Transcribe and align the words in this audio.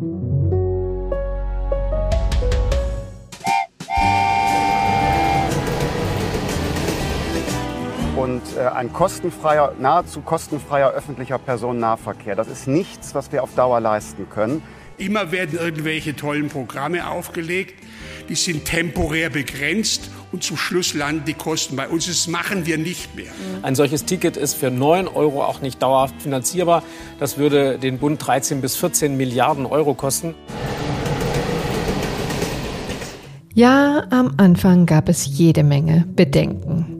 und 0.00 0.40
äh, 8.56 8.60
ein 8.60 8.92
kostenfreier, 8.92 9.74
nahezu 9.78 10.22
kostenfreier 10.22 10.90
öffentlicher 10.90 11.38
Personennahverkehr. 11.38 12.34
Das 12.34 12.48
ist 12.48 12.66
nichts, 12.66 13.14
was 13.14 13.30
wir 13.32 13.42
auf 13.42 13.54
Dauer 13.54 13.80
leisten 13.80 14.28
können. 14.30 14.62
Immer 15.00 15.32
werden 15.32 15.58
irgendwelche 15.58 16.14
tollen 16.14 16.48
Programme 16.48 17.08
aufgelegt, 17.08 17.74
die 18.28 18.34
sind 18.34 18.66
temporär 18.66 19.30
begrenzt 19.30 20.10
und 20.30 20.44
zum 20.44 20.58
Schluss 20.58 20.92
landen 20.92 21.24
die 21.26 21.32
Kosten 21.32 21.74
bei 21.74 21.88
uns. 21.88 22.06
Das 22.06 22.28
machen 22.28 22.66
wir 22.66 22.76
nicht 22.76 23.16
mehr. 23.16 23.32
Ein 23.62 23.74
solches 23.74 24.04
Ticket 24.04 24.36
ist 24.36 24.54
für 24.54 24.70
9 24.70 25.08
Euro 25.08 25.42
auch 25.42 25.62
nicht 25.62 25.82
dauerhaft 25.82 26.20
finanzierbar. 26.20 26.82
Das 27.18 27.38
würde 27.38 27.78
den 27.78 27.98
Bund 27.98 28.24
13 28.24 28.60
bis 28.60 28.76
14 28.76 29.16
Milliarden 29.16 29.64
Euro 29.64 29.94
kosten. 29.94 30.34
Ja, 33.54 34.04
am 34.10 34.34
Anfang 34.36 34.84
gab 34.84 35.08
es 35.08 35.26
jede 35.26 35.64
Menge 35.64 36.04
Bedenken. 36.14 36.99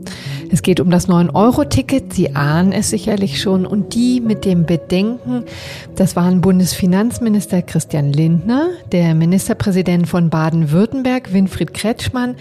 Es 0.52 0.62
geht 0.62 0.80
um 0.80 0.90
das 0.90 1.09
9-Euro-Ticket. 1.09 2.12
Sie 2.12 2.34
ahnen 2.34 2.72
es 2.72 2.90
sicherlich 2.90 3.40
schon. 3.40 3.66
Und 3.66 3.95
die 3.95 4.20
mit 4.20 4.45
dem 4.45 4.66
Bedenken, 4.66 5.45
das 5.95 6.16
waren 6.16 6.40
Bundesfinanzminister 6.40 7.62
Christian 7.62 8.12
Lindner, 8.12 8.68
der 8.90 9.14
Ministerpräsident 9.14 10.09
von 10.09 10.28
Baden-Württemberg 10.28 11.32
Winfried 11.32 11.73
Kretschmann 11.73 12.36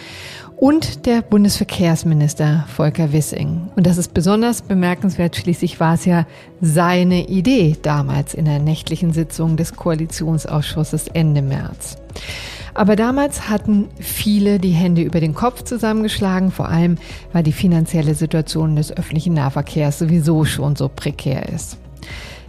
und 0.58 1.06
der 1.06 1.22
Bundesverkehrsminister 1.22 2.66
Volker 2.68 3.14
Wissing. 3.14 3.70
Und 3.76 3.86
das 3.86 3.98
ist 3.98 4.14
besonders 4.14 4.62
bemerkenswert. 4.62 5.36
Schließlich 5.36 5.80
war 5.80 5.94
es 5.94 6.06
ja 6.06 6.26
seine 6.60 7.28
Idee 7.28 7.78
damals 7.82 8.34
in 8.34 8.46
der 8.46 8.60
nächtlichen 8.60 9.14
Sitzung 9.14 9.56
des 9.56 9.76
Koalitionsausschusses 9.76 11.08
Ende 11.10 11.42
März. 11.42 11.98
Aber 12.80 12.96
damals 12.96 13.50
hatten 13.50 13.90
viele 14.00 14.58
die 14.58 14.72
Hände 14.72 15.02
über 15.02 15.20
den 15.20 15.34
Kopf 15.34 15.64
zusammengeschlagen, 15.64 16.50
vor 16.50 16.70
allem 16.70 16.98
weil 17.34 17.44
die 17.44 17.52
finanzielle 17.52 18.16
Situation 18.16 18.78
des 18.78 18.96
öffentlichen 18.96 19.34
Nahverkehrs 19.34 20.00
sowieso 20.00 20.46
schon 20.46 20.78
so 20.78 20.88
prekär 20.88 21.50
ist. 21.50 21.76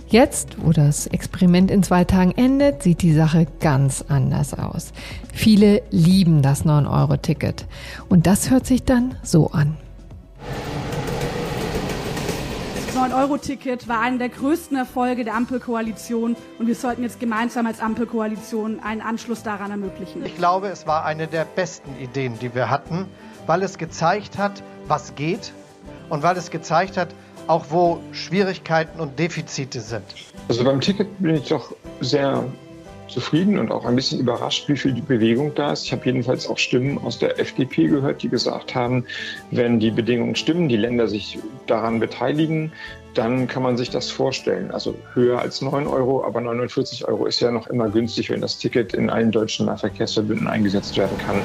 Jetzt, 0.08 0.58
wo 0.62 0.70
das 0.70 1.08
Experiment 1.08 1.72
in 1.72 1.82
zwei 1.82 2.04
Tagen 2.04 2.30
endet, 2.30 2.84
sieht 2.84 3.02
die 3.02 3.12
Sache 3.12 3.48
ganz 3.58 4.04
anders 4.06 4.54
aus. 4.54 4.92
Viele 5.34 5.82
lieben 5.90 6.42
das 6.42 6.64
9-Euro-Ticket. 6.64 7.66
Und 8.08 8.28
das 8.28 8.50
hört 8.50 8.66
sich 8.66 8.84
dann 8.84 9.16
so 9.24 9.50
an. 9.50 9.78
9-Euro-Ticket 13.00 13.88
war 13.88 14.00
einer 14.00 14.18
der 14.18 14.28
größten 14.28 14.76
Erfolge 14.76 15.24
der 15.24 15.34
Ampelkoalition 15.34 16.36
und 16.58 16.66
wir 16.66 16.74
sollten 16.74 17.02
jetzt 17.02 17.18
gemeinsam 17.18 17.66
als 17.66 17.80
Ampelkoalition 17.80 18.80
einen 18.80 19.00
Anschluss 19.00 19.42
daran 19.42 19.70
ermöglichen. 19.70 20.22
Ich 20.26 20.36
glaube, 20.36 20.68
es 20.68 20.86
war 20.86 21.06
eine 21.06 21.26
der 21.26 21.46
besten 21.46 21.98
Ideen, 21.98 22.38
die 22.38 22.54
wir 22.54 22.68
hatten, 22.68 23.06
weil 23.46 23.62
es 23.62 23.78
gezeigt 23.78 24.36
hat, 24.36 24.62
was 24.86 25.14
geht 25.14 25.54
und 26.10 26.22
weil 26.22 26.36
es 26.36 26.50
gezeigt 26.50 26.98
hat, 26.98 27.08
auch 27.46 27.66
wo 27.70 28.00
Schwierigkeiten 28.12 29.00
und 29.00 29.18
Defizite 29.18 29.80
sind. 29.80 30.04
Also 30.48 30.62
beim 30.62 30.82
Ticket 30.82 31.08
bin 31.22 31.36
ich 31.36 31.48
doch 31.48 31.74
sehr 32.02 32.44
zufrieden 33.10 33.58
und 33.58 33.70
auch 33.70 33.84
ein 33.84 33.96
bisschen 33.96 34.20
überrascht, 34.20 34.68
wie 34.68 34.76
viel 34.76 34.94
Bewegung 35.02 35.54
da 35.54 35.72
ist. 35.72 35.84
Ich 35.84 35.92
habe 35.92 36.04
jedenfalls 36.04 36.48
auch 36.48 36.58
Stimmen 36.58 36.98
aus 36.98 37.18
der 37.18 37.38
FDP 37.38 37.88
gehört, 37.88 38.22
die 38.22 38.28
gesagt 38.28 38.74
haben, 38.74 39.04
wenn 39.50 39.80
die 39.80 39.90
Bedingungen 39.90 40.36
stimmen, 40.36 40.68
die 40.68 40.76
Länder 40.76 41.08
sich 41.08 41.38
daran 41.66 42.00
beteiligen, 42.00 42.72
dann 43.14 43.48
kann 43.48 43.62
man 43.62 43.76
sich 43.76 43.90
das 43.90 44.10
vorstellen. 44.10 44.70
Also 44.70 44.94
höher 45.14 45.40
als 45.40 45.60
9 45.60 45.86
Euro, 45.86 46.24
aber 46.24 46.40
49 46.40 47.06
Euro 47.08 47.26
ist 47.26 47.40
ja 47.40 47.50
noch 47.50 47.66
immer 47.66 47.88
günstig, 47.88 48.30
wenn 48.30 48.40
das 48.40 48.58
Ticket 48.58 48.94
in 48.94 49.10
allen 49.10 49.32
deutschen 49.32 49.66
Nahverkehrsverbünden 49.66 50.46
eingesetzt 50.46 50.96
werden 50.96 51.18
kann. 51.18 51.40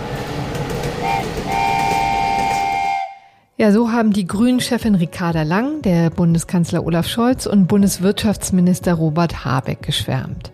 Ja, 3.58 3.72
so 3.72 3.90
haben 3.90 4.12
die 4.12 4.28
Grünen-Chefin 4.28 4.96
Ricarda 4.96 5.44
Lang, 5.44 5.82
der 5.82 6.10
Bundeskanzler 6.10 6.86
Olaf 6.86 7.08
Scholz 7.08 7.46
und 7.46 7.68
Bundeswirtschaftsminister 7.68 8.96
Robert 8.96 9.46
Habeck 9.46 9.82
geschwärmt. 9.82 10.52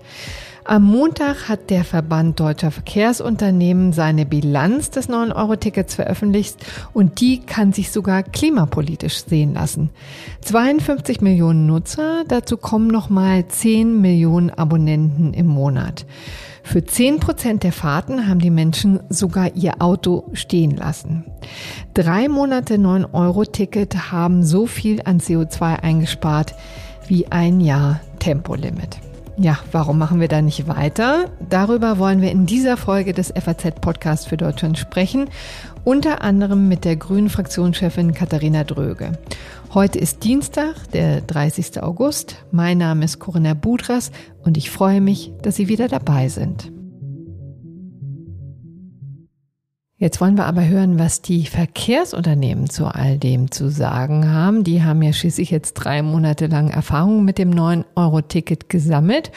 Am 0.63 0.83
Montag 0.83 1.49
hat 1.49 1.71
der 1.71 1.83
Verband 1.83 2.39
Deutscher 2.39 2.69
Verkehrsunternehmen 2.69 3.93
seine 3.93 4.27
Bilanz 4.27 4.91
des 4.91 5.09
9-Euro-Tickets 5.09 5.95
veröffentlicht 5.95 6.57
und 6.93 7.19
die 7.19 7.39
kann 7.39 7.73
sich 7.73 7.91
sogar 7.91 8.21
klimapolitisch 8.21 9.25
sehen 9.25 9.55
lassen. 9.55 9.89
52 10.41 11.21
Millionen 11.21 11.65
Nutzer, 11.65 12.25
dazu 12.27 12.57
kommen 12.57 12.87
nochmal 12.87 13.47
10 13.47 14.01
Millionen 14.01 14.51
Abonnenten 14.51 15.33
im 15.33 15.47
Monat. 15.47 16.05
Für 16.63 16.85
10 16.85 17.19
Prozent 17.19 17.63
der 17.63 17.73
Fahrten 17.73 18.27
haben 18.27 18.39
die 18.39 18.51
Menschen 18.51 18.99
sogar 19.09 19.55
ihr 19.55 19.81
Auto 19.81 20.29
stehen 20.33 20.77
lassen. 20.77 21.25
Drei 21.95 22.27
Monate 22.27 22.75
9-Euro-Ticket 22.75 24.11
haben 24.11 24.43
so 24.43 24.67
viel 24.67 25.01
an 25.03 25.19
CO2 25.19 25.79
eingespart 25.79 26.53
wie 27.07 27.31
ein 27.31 27.59
Jahr 27.61 27.99
Tempolimit. 28.19 28.99
Ja, 29.41 29.57
warum 29.71 29.97
machen 29.97 30.19
wir 30.19 30.27
da 30.27 30.39
nicht 30.43 30.67
weiter? 30.67 31.31
Darüber 31.49 31.97
wollen 31.97 32.21
wir 32.21 32.29
in 32.29 32.45
dieser 32.45 32.77
Folge 32.77 33.11
des 33.11 33.33
FAZ-Podcasts 33.35 34.27
für 34.27 34.37
Deutschland 34.37 34.77
sprechen, 34.77 35.31
unter 35.83 36.21
anderem 36.21 36.67
mit 36.67 36.85
der 36.85 36.95
grünen 36.95 37.27
Fraktionschefin 37.27 38.13
Katharina 38.13 38.63
Dröge. 38.63 39.13
Heute 39.73 39.97
ist 39.97 40.23
Dienstag, 40.23 40.91
der 40.91 41.21
30. 41.21 41.81
August. 41.81 42.35
Mein 42.51 42.77
Name 42.77 43.03
ist 43.03 43.17
Corinna 43.17 43.55
Budras 43.55 44.11
und 44.43 44.57
ich 44.57 44.69
freue 44.69 45.01
mich, 45.01 45.31
dass 45.41 45.55
Sie 45.55 45.67
wieder 45.67 45.87
dabei 45.87 46.29
sind. 46.29 46.71
Jetzt 50.01 50.19
wollen 50.19 50.35
wir 50.35 50.47
aber 50.47 50.67
hören, 50.67 50.97
was 50.97 51.21
die 51.21 51.45
Verkehrsunternehmen 51.45 52.67
zu 52.71 52.87
all 52.87 53.19
dem 53.19 53.51
zu 53.51 53.69
sagen 53.69 54.33
haben. 54.33 54.63
Die 54.63 54.81
haben 54.81 55.03
ja 55.03 55.13
schließlich 55.13 55.51
jetzt 55.51 55.75
drei 55.75 56.01
Monate 56.01 56.47
lang 56.47 56.71
Erfahrung 56.71 57.23
mit 57.23 57.37
dem 57.37 57.51
9-Euro-Ticket 57.51 58.67
gesammelt. 58.67 59.31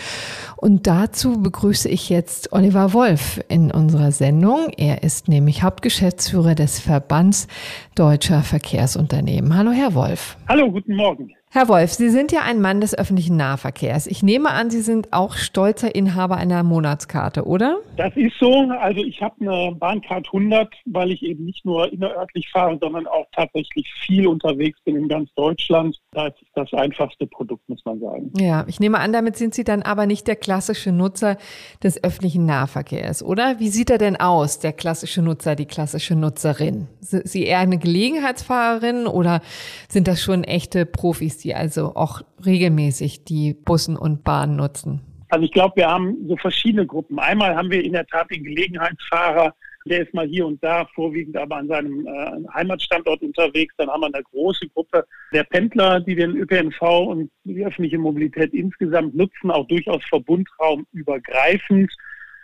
Und 0.57 0.87
dazu 0.87 1.43
begrüße 1.43 1.91
ich 1.91 2.09
jetzt 2.09 2.55
Oliver 2.55 2.95
Wolf 2.95 3.43
in 3.49 3.71
unserer 3.71 4.11
Sendung. 4.11 4.71
Er 4.79 5.03
ist 5.03 5.29
nämlich 5.29 5.63
Hauptgeschäftsführer 5.63 6.55
des 6.55 6.81
Verbands 6.81 7.47
Deutscher 7.95 8.43
Verkehrsunternehmen. 8.43 9.55
Hallo, 9.55 9.71
Herr 9.71 9.95
Wolf. 9.95 10.39
Hallo, 10.49 10.73
guten 10.73 10.97
Morgen. 10.97 11.31
Herr 11.57 11.69
Wolf, 11.69 11.93
Sie 11.93 12.11
sind 12.11 12.33
ja 12.33 12.41
ein 12.43 12.61
Mann 12.61 12.81
des 12.81 12.99
öffentlichen 12.99 13.37
Nahverkehrs. 13.37 14.09
Ich 14.09 14.25
nehme 14.25 14.51
an, 14.51 14.71
Sie 14.71 14.81
sind 14.81 15.13
auch 15.13 15.37
stolzer 15.37 15.95
Inhaber 15.95 16.37
einer 16.37 16.65
Monatskarte, 16.65 17.45
oder? 17.45 17.79
Das 17.97 18.13
ist 18.17 18.35
so. 18.41 18.53
Also 18.81 19.05
ich 19.05 19.23
habe 19.23 19.37
eine 19.41 19.73
Bahncard 19.77 20.27
100, 20.27 20.75
weil 20.87 21.13
ich 21.13 21.23
eben 21.23 21.45
nicht 21.45 21.65
nur 21.65 21.93
innerörtlich 21.93 22.51
fahre, 22.51 22.77
sondern 22.83 23.07
auch 23.07 23.27
tatsächlich 23.31 23.89
viel 24.05 24.27
unterwegs 24.27 24.81
bin 24.85 24.97
in 24.97 25.07
ganz 25.07 25.33
Deutschland. 25.37 25.97
Das 26.11 26.33
ist 26.41 26.51
das 26.57 26.73
einfachste 26.73 27.29
Produkt, 27.29 27.69
muss 27.69 27.85
man 27.85 28.01
sagen. 28.01 28.33
Ja, 28.37 28.65
ich 28.67 28.81
nehme 28.81 28.99
an, 28.99 29.13
damit 29.13 29.37
sind 29.37 29.55
Sie 29.55 29.63
dann 29.63 29.83
aber 29.83 30.07
nicht 30.07 30.27
der 30.27 30.35
klassische 30.35 30.91
Nutzer 30.91 31.37
des 31.85 32.03
öffentlichen 32.03 32.47
Nahverkehrs, 32.47 33.23
oder? 33.23 33.61
Wie 33.61 33.69
sieht 33.69 33.91
er 33.91 33.99
denn 33.99 34.17
aus, 34.17 34.59
der 34.59 34.73
klassische 34.73 35.23
Nutzer, 35.23 35.55
die 35.55 35.67
klassische 35.67 36.17
Nutzerin? 36.17 36.89
Sind 36.99 37.29
Sie 37.29 37.45
eher 37.45 37.61
eine 37.61 37.79
Gelegenheitsfahrerin 37.79 39.07
oder 39.07 39.41
sind 39.89 40.09
das 40.09 40.21
schon 40.21 40.43
echte 40.43 40.85
Profis, 40.85 41.44
die 41.45 41.55
also 41.55 41.95
auch 41.95 42.23
regelmäßig 42.45 43.25
die 43.25 43.55
Bussen 43.55 43.97
und 43.97 44.25
Bahnen 44.25 44.57
nutzen? 44.57 45.01
Also 45.29 45.45
ich 45.45 45.53
glaube, 45.53 45.77
wir 45.77 45.89
haben 45.89 46.17
so 46.29 46.37
verschiedene 46.37 46.87
Gruppen. 46.87 47.19
Einmal 47.19 47.55
haben 47.57 47.71
wir 47.71 47.85
in 47.85 47.93
der 47.93 48.07
Tat 48.07 48.31
den 48.31 48.45
Gelegenheitsfahrer, 48.45 49.55
der 49.87 50.03
ist 50.03 50.15
mal 50.15 50.27
hier 50.27 50.47
und 50.47 50.63
da, 50.65 50.87
vorwiegend 50.95 51.37
aber 51.37 51.57
an 51.57 51.69
seinem 51.69 52.07
äh, 52.07 52.55
Heimatstandort 52.55 53.21
unterwegs. 53.21 53.75
Dann 53.77 53.89
haben 53.89 54.01
wir 54.01 54.07
eine 54.07 54.23
große 54.23 54.69
Gruppe 54.69 55.05
der 55.33 55.45
Pendler, 55.45 56.01
die 56.01 56.15
den 56.15 56.37
ÖPNV 56.37 56.81
und 56.83 57.31
die 57.45 57.67
öffentliche 57.67 57.99
Mobilität 57.99 58.55
insgesamt 58.55 59.15
nutzen, 59.15 59.51
auch 59.51 59.67
durchaus 59.67 60.03
verbundraumübergreifend. 60.09 61.93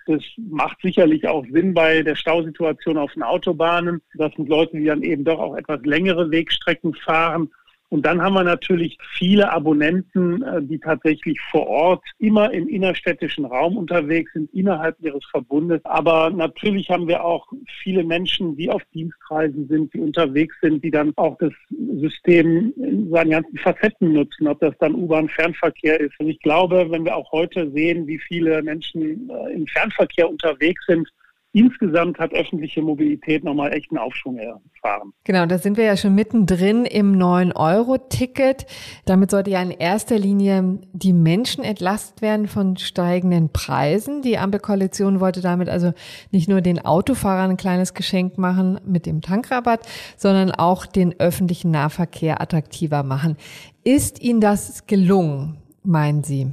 Das 0.07 0.23
macht 0.37 0.81
sicherlich 0.83 1.27
auch 1.29 1.47
Sinn 1.51 1.73
bei 1.73 2.03
der 2.03 2.17
Stausituation 2.17 2.99
auf 2.99 3.13
den 3.13 3.23
Autobahnen. 3.23 4.03
Das 4.15 4.35
sind 4.35 4.49
Leute, 4.49 4.77
die 4.77 4.85
dann 4.85 5.03
eben 5.03 5.25
doch 5.25 5.39
auch 5.39 5.57
etwas 5.57 5.81
längere 5.85 6.31
Wegstrecken 6.31 6.95
fahren 6.95 7.51
und 7.91 8.07
dann 8.07 8.23
haben 8.23 8.35
wir 8.35 8.45
natürlich 8.45 8.97
viele 9.19 9.53
Abonnenten, 9.53 10.43
äh, 10.43 10.63
die 10.63 10.79
tatsächlich 10.79 11.41
vor 11.51 11.67
Ort 11.67 12.05
immer 12.19 12.53
im 12.53 12.69
innerstädtischen 12.69 13.45
Raum 13.45 13.77
unterwegs 13.77 14.33
sind, 14.33 14.49
innerhalb 14.55 14.97
ihres 15.01 15.25
Verbundes. 15.27 15.85
Aber 15.85 16.31
natürlich 16.31 16.89
haben 16.89 17.09
wir 17.09 17.25
auch 17.25 17.49
viele 17.83 18.05
Menschen, 18.05 18.57
die 18.57 18.71
auf 18.71 18.83
Dienstreisen 18.95 19.67
sind, 19.67 19.93
die 19.93 19.99
unterwegs 19.99 20.55
sind, 20.63 20.85
die 20.85 20.93
dann 20.93 21.13
auch 21.17 21.37
das 21.39 21.53
System 21.97 22.73
in 22.77 23.11
seinen 23.11 23.31
ganzen 23.31 23.59
Facetten 23.59 24.13
nutzen, 24.13 24.47
ob 24.47 24.61
das 24.61 24.75
dann 24.79 24.95
U-Bahn-Fernverkehr 24.95 25.99
ist. 26.01 26.15
Und 26.21 26.29
ich 26.29 26.39
glaube, 26.41 26.87
wenn 26.91 27.05
wir 27.05 27.17
auch 27.17 27.33
heute 27.33 27.73
sehen, 27.73 28.07
wie 28.07 28.19
viele 28.19 28.63
Menschen 28.63 29.29
äh, 29.29 29.53
im 29.53 29.67
Fernverkehr 29.67 30.31
unterwegs 30.31 30.87
sind, 30.87 31.09
insgesamt 31.53 32.19
hat 32.19 32.33
öffentliche 32.33 32.83
Mobilität 32.83 33.45
nochmal 33.45 33.73
echt 33.73 33.91
einen 33.91 33.99
Aufschwung 33.99 34.39
erfahren. 34.39 35.13
Genau, 35.25 35.47
da 35.47 35.59
sind 35.59 35.77
wir 35.77 35.85
ja 35.85 35.97
schon 35.97 36.15
mittendrin 36.15 36.85
im 36.85 37.17
9-Euro-Ticket. 37.17 38.67
Damit 39.05 39.31
sollte 39.31 39.51
ja 39.51 39.63
in 39.63 39.71
erster 39.71 40.19
Linie 40.19 40.79
die 40.93 41.13
Menschen 41.13 41.65
entlastet 41.65 42.23
werden 42.23 42.47
von 42.47 42.77
steigenden 42.77 43.51
Preisen. 43.53 44.23
Die 44.23 44.39
Ampelkoalition 44.39 45.21
wollte 45.21 45.41
damit 45.41 45.69
also 45.69 45.93
nicht 46.31 46.49
nur 46.49 46.61
den 46.61 46.85
Autofahrern 46.85 47.51
ein 47.51 47.57
kleines 47.57 47.95
Geschenk 47.95 48.39
machen 48.39 48.81
mit 48.87 49.07
dem 49.07 49.21
Tankrabatt, 49.21 49.81
sondern 50.17 50.53
auch 50.53 50.87
den 50.87 51.19
öffentlichen 51.19 51.71
Nahverkehr 51.71 52.41
attraktiver 52.41 53.03
machen. 53.03 53.37
Ist 53.83 54.23
Ihnen 54.23 54.41
das 54.41 54.87
gelungen, 54.87 55.59
meinen 55.83 56.23
Sie? 56.23 56.49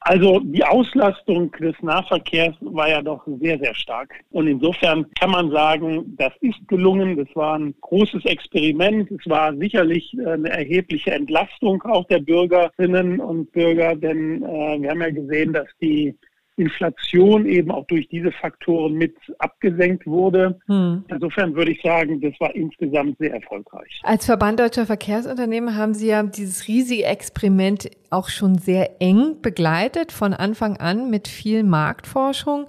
Also 0.00 0.40
die 0.40 0.64
Auslastung 0.64 1.50
des 1.52 1.74
Nahverkehrs 1.82 2.54
war 2.60 2.88
ja 2.88 3.02
doch 3.02 3.26
sehr, 3.40 3.58
sehr 3.58 3.74
stark. 3.74 4.14
Und 4.30 4.46
insofern 4.46 5.06
kann 5.18 5.30
man 5.30 5.50
sagen, 5.50 6.14
das 6.16 6.32
ist 6.40 6.66
gelungen. 6.68 7.16
Das 7.16 7.28
war 7.34 7.58
ein 7.58 7.74
großes 7.80 8.24
Experiment. 8.24 9.10
Es 9.10 9.28
war 9.28 9.54
sicherlich 9.56 10.16
äh, 10.18 10.30
eine 10.30 10.50
erhebliche 10.50 11.10
Entlastung 11.10 11.82
auch 11.82 12.06
der 12.06 12.20
Bürgerinnen 12.20 13.20
und 13.20 13.50
Bürger, 13.52 13.96
denn 13.96 14.42
äh, 14.42 14.80
wir 14.80 14.90
haben 14.90 15.00
ja 15.00 15.10
gesehen, 15.10 15.52
dass 15.52 15.68
die 15.80 16.16
Inflation 16.58 17.46
eben 17.46 17.70
auch 17.70 17.86
durch 17.86 18.08
diese 18.08 18.32
Faktoren 18.32 18.94
mit 18.94 19.14
abgesenkt 19.38 20.06
wurde. 20.06 20.58
Hm. 20.66 21.04
Insofern 21.08 21.54
würde 21.54 21.72
ich 21.72 21.80
sagen, 21.82 22.20
das 22.20 22.34
war 22.40 22.54
insgesamt 22.54 23.18
sehr 23.18 23.34
erfolgreich. 23.34 24.00
Als 24.02 24.26
Verband 24.26 24.60
Deutscher 24.60 24.86
Verkehrsunternehmen 24.86 25.76
haben 25.76 25.94
Sie 25.94 26.08
ja 26.08 26.22
dieses 26.22 26.68
riesige 26.68 27.04
Experiment 27.04 27.90
auch 28.10 28.28
schon 28.28 28.58
sehr 28.58 29.00
eng 29.00 29.40
begleitet, 29.42 30.12
von 30.12 30.34
Anfang 30.34 30.76
an 30.78 31.10
mit 31.10 31.28
viel 31.28 31.62
Marktforschung. 31.62 32.66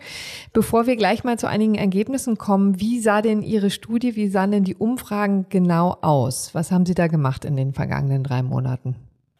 Bevor 0.53 0.85
wir 0.85 0.95
gleich 0.95 1.23
mal 1.23 1.39
zu 1.39 1.47
einigen 1.47 1.75
Ergebnissen 1.75 2.37
kommen, 2.37 2.79
wie 2.79 2.99
sah 2.99 3.21
denn 3.21 3.41
Ihre 3.41 3.69
Studie, 3.69 4.15
wie 4.15 4.27
sahen 4.27 4.51
denn 4.51 4.63
die 4.63 4.75
Umfragen 4.75 5.47
genau 5.49 5.97
aus? 6.01 6.53
Was 6.53 6.71
haben 6.71 6.85
Sie 6.85 6.95
da 6.95 7.07
gemacht 7.07 7.45
in 7.45 7.55
den 7.55 7.73
vergangenen 7.73 8.23
drei 8.23 8.43
Monaten? 8.43 8.95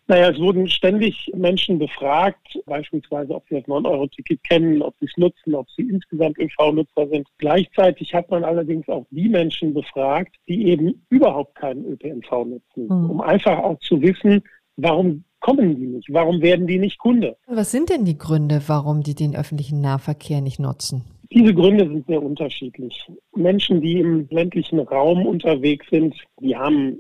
Naja, 0.09 0.31
es 0.31 0.39
wurden 0.39 0.67
ständig 0.67 1.31
Menschen 1.35 1.77
befragt, 1.77 2.59
beispielsweise, 2.65 3.35
ob 3.35 3.47
sie 3.47 3.57
das 3.59 3.65
9-Euro-Ticket 3.65 4.43
kennen, 4.43 4.81
ob 4.81 4.95
sie 4.99 5.05
es 5.05 5.15
nutzen, 5.17 5.53
ob 5.53 5.69
sie 5.69 5.83
insgesamt 5.83 6.35
ÖV-Nutzer 6.39 7.07
sind. 7.09 7.27
Gleichzeitig 7.37 8.11
hat 8.15 8.27
man 8.31 8.43
allerdings 8.43 8.89
auch 8.89 9.05
die 9.11 9.29
Menschen 9.29 9.71
befragt, 9.71 10.35
die 10.47 10.65
eben 10.65 11.05
überhaupt 11.11 11.53
keinen 11.53 11.85
ÖPNV 11.85 12.31
nutzen, 12.31 12.85
mhm. 12.85 13.09
um 13.11 13.21
einfach 13.21 13.59
auch 13.59 13.77
zu 13.81 14.01
wissen, 14.01 14.41
warum 14.77 15.23
kommen 15.41 15.75
die 15.75 15.85
nicht, 15.85 16.11
warum 16.11 16.41
werden 16.41 16.65
die 16.65 16.79
nicht 16.79 16.97
Kunde. 16.97 17.37
Was 17.45 17.69
sind 17.69 17.91
denn 17.91 18.03
die 18.03 18.17
Gründe, 18.17 18.63
warum 18.65 19.03
die 19.03 19.13
den 19.13 19.35
öffentlichen 19.35 19.79
Nahverkehr 19.79 20.41
nicht 20.41 20.59
nutzen? 20.59 21.03
Diese 21.31 21.53
Gründe 21.53 21.87
sind 21.87 22.07
sehr 22.07 22.23
unterschiedlich. 22.23 23.07
Menschen, 23.35 23.79
die 23.79 23.99
im 23.99 24.27
ländlichen 24.31 24.79
Raum 24.79 25.27
unterwegs 25.27 25.85
sind, 25.91 26.15
die 26.41 26.55
haben 26.55 26.99